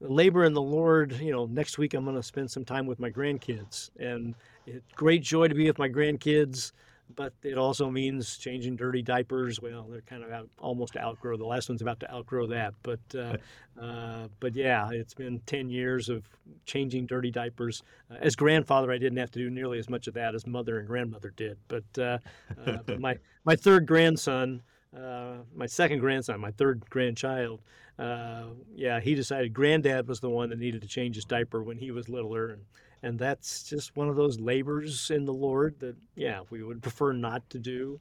[0.00, 2.98] Labor in the Lord, you know, next week I'm going to spend some time with
[2.98, 4.34] my grandkids, and
[4.66, 6.72] it's great joy to be with my grandkids
[7.14, 9.60] but it also means changing dirty diapers.
[9.60, 11.36] Well, they're kind of out, almost outgrow.
[11.36, 13.36] The last one's about to outgrow that, but uh,
[13.80, 16.24] uh, but yeah, it's been ten years of
[16.64, 17.82] changing dirty diapers.
[18.10, 20.78] Uh, as grandfather, I didn't have to do nearly as much of that as mother
[20.78, 21.58] and grandmother did.
[21.68, 22.18] But, uh,
[22.66, 24.62] uh, but my my third grandson.
[24.94, 27.62] Uh, my second grandson, my third grandchild,
[27.98, 31.90] yeah, he decided granddad was the one that needed to change his diaper when he
[31.90, 32.60] was littler, and
[33.02, 37.12] and that's just one of those labors in the Lord that, yeah, we would prefer
[37.12, 38.00] not to do.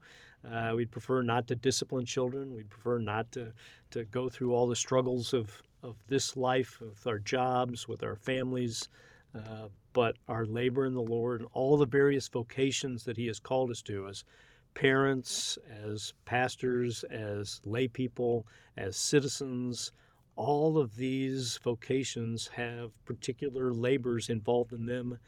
[0.49, 2.53] Uh, we'd prefer not to discipline children.
[2.53, 3.53] We'd prefer not to,
[3.91, 8.15] to go through all the struggles of, of this life, with our jobs, with our
[8.15, 8.89] families.
[9.35, 13.39] Uh, but our labor in the Lord and all the various vocations that He has
[13.39, 14.23] called us to as
[14.73, 18.45] parents, as pastors, as lay people,
[18.77, 19.91] as citizens,
[20.41, 25.19] all of these vocations have particular labors involved in them,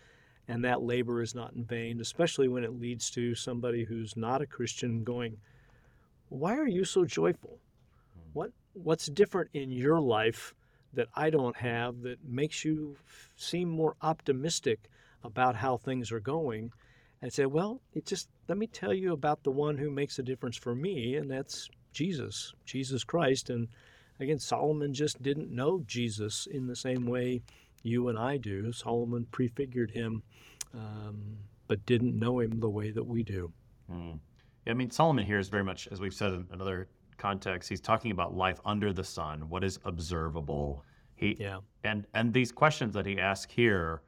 [0.48, 4.42] and that labor is not in vain, especially when it leads to somebody who's not
[4.42, 5.38] a Christian going,
[6.30, 7.60] Why are you so joyful?
[8.16, 8.30] Hmm.
[8.34, 10.56] What, what's different in your life
[10.94, 12.98] that I don't have that makes you
[13.36, 14.80] seem more optimistic
[15.24, 16.72] about how things are going?
[17.22, 20.24] And say, Well, it just let me tell you about the one who makes a
[20.24, 23.52] difference for me, and that's Jesus, Jesus Christ.
[23.52, 23.68] And
[24.20, 27.42] Again, Solomon just didn't know Jesus in the same way
[27.84, 28.72] you and I do.
[28.72, 30.24] Solomon prefigured him,
[30.74, 31.38] um,
[31.68, 33.52] but didn't know him the way that we do.
[33.92, 34.20] Mm.
[34.66, 36.88] Yeah, I mean, Solomon here is very much, as we've said in another
[37.18, 40.84] context, he's talking about life under the sun, what is observable.
[41.16, 41.60] He, yeah.
[41.84, 44.02] And, and these questions that he asks here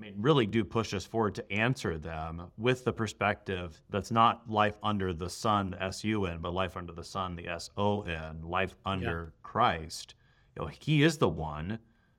[0.00, 4.48] I mean, really do push us forward to answer them with the perspective that's not
[4.48, 7.68] life under the sun, the S U N, but life under the sun, the S
[7.76, 9.40] O N, life under yeah.
[9.42, 10.14] Christ.
[10.56, 11.78] You know, He is the one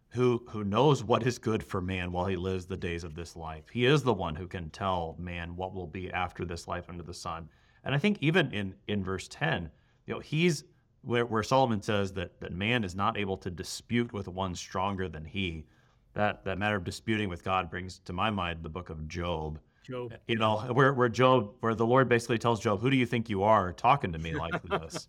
[0.10, 3.36] who who knows what is good for man while he lives the days of this
[3.36, 3.64] life.
[3.72, 7.04] He is the one who can tell man what will be after this life under
[7.04, 7.50] the sun.
[7.84, 9.72] And I think even in in verse ten,
[10.06, 10.66] you know, he's
[11.02, 15.10] where, where Solomon says that that man is not able to dispute with one stronger
[15.10, 15.66] than he
[16.14, 19.60] that that matter of disputing with God brings to my mind the book of Job.
[19.84, 20.14] Job.
[20.14, 23.06] Uh, you know, where where Job, where the Lord basically tells Job, "Who do you
[23.06, 25.08] think you are talking to me like this?"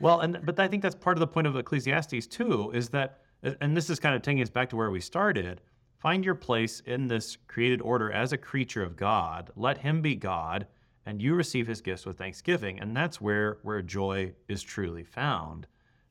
[0.00, 3.20] well, and but I think that's part of the point of Ecclesiastes too, is that,
[3.44, 5.60] uh, and this is kind of taking us back to where we started.
[5.98, 9.50] Find your place in this created order as a creature of God.
[9.54, 10.66] Let Him be God,
[11.06, 15.66] and you receive His gifts with thanksgiving, and that's where where joy is truly found.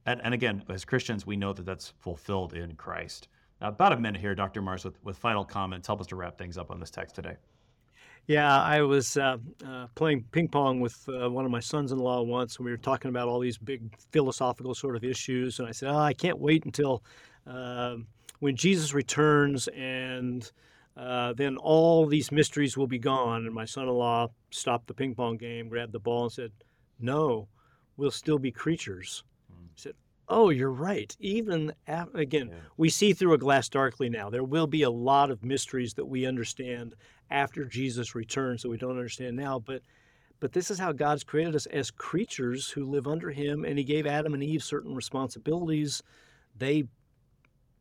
[0.06, 3.28] And and again, as Christians, we know that that's fulfilled in Christ.
[3.62, 4.62] About a minute here, Dr.
[4.62, 5.86] Marrs, with, with final comments.
[5.86, 7.36] Help us to wrap things up on this text today.
[8.28, 12.00] Yeah, I was uh, uh, playing ping pong with uh, one of my sons in
[12.00, 13.82] law once, and we were talking about all these big
[14.12, 15.60] philosophical sort of issues.
[15.60, 17.04] And I said, oh, I can't wait until
[17.46, 18.08] um,
[18.40, 20.52] when Jesus returns, and
[20.98, 23.46] uh, then all these mysteries will be gone.
[23.46, 26.52] And my son in law stopped the ping pong game, grabbed the ball, and said,
[27.00, 27.48] No,
[27.98, 29.24] we'll still be creatures.
[29.52, 29.66] Mm.
[29.66, 29.94] I said,
[30.34, 31.14] Oh, you're right.
[31.20, 32.60] Even again, yeah.
[32.78, 34.30] we see through a glass darkly now.
[34.30, 36.96] There will be a lot of mysteries that we understand
[37.30, 39.60] after Jesus returns that we don't understand now.
[39.60, 39.82] But
[40.40, 43.84] but this is how God's created us as creatures who live under Him, and He
[43.84, 46.02] gave Adam and Eve certain responsibilities.
[46.58, 46.86] They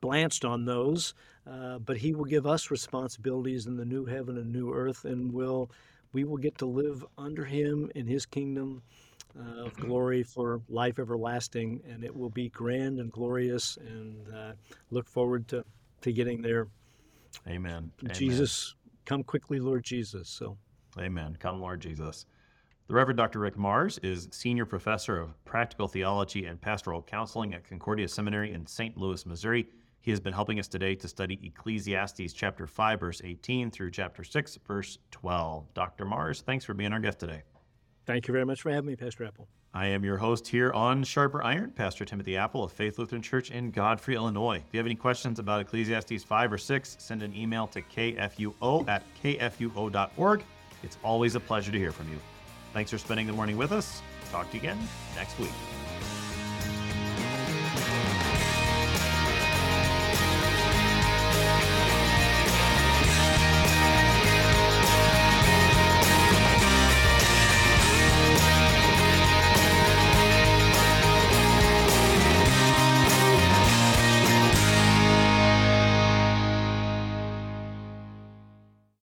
[0.00, 1.14] blanched on those,
[1.48, 5.32] uh, but He will give us responsibilities in the new heaven and new earth, and
[5.32, 5.70] will
[6.12, 8.82] we will get to live under Him in His kingdom
[9.38, 13.78] uh, of glory for life everlasting, and it will be grand and glorious.
[13.86, 14.52] And uh,
[14.90, 15.64] look forward to,
[16.02, 16.68] to getting there.
[17.48, 17.90] Amen.
[18.12, 19.00] Jesus, Amen.
[19.04, 20.28] come quickly, Lord Jesus.
[20.28, 20.56] So,
[20.98, 21.36] Amen.
[21.38, 22.26] Come, Lord Jesus.
[22.88, 23.38] The Reverend Dr.
[23.38, 28.66] Rick Marrs is Senior Professor of Practical Theology and Pastoral Counseling at Concordia Seminary in
[28.66, 28.96] St.
[28.96, 29.68] Louis, Missouri.
[30.00, 34.24] He has been helping us today to study Ecclesiastes chapter 5, verse 18 through chapter
[34.24, 35.72] 6, verse 12.
[35.74, 36.04] Dr.
[36.04, 37.42] Marrs, thanks for being our guest today.
[38.10, 39.46] Thank you very much for having me, Pastor Appel.
[39.72, 43.52] I am your host here on Sharper Iron, Pastor Timothy Appel of Faith Lutheran Church
[43.52, 44.56] in Godfrey, Illinois.
[44.56, 48.88] If you have any questions about Ecclesiastes 5 or 6, send an email to kfuo
[48.88, 50.44] at kfuo.org.
[50.82, 52.18] It's always a pleasure to hear from you.
[52.72, 54.02] Thanks for spending the morning with us.
[54.32, 54.78] Talk to you again
[55.14, 55.52] next week.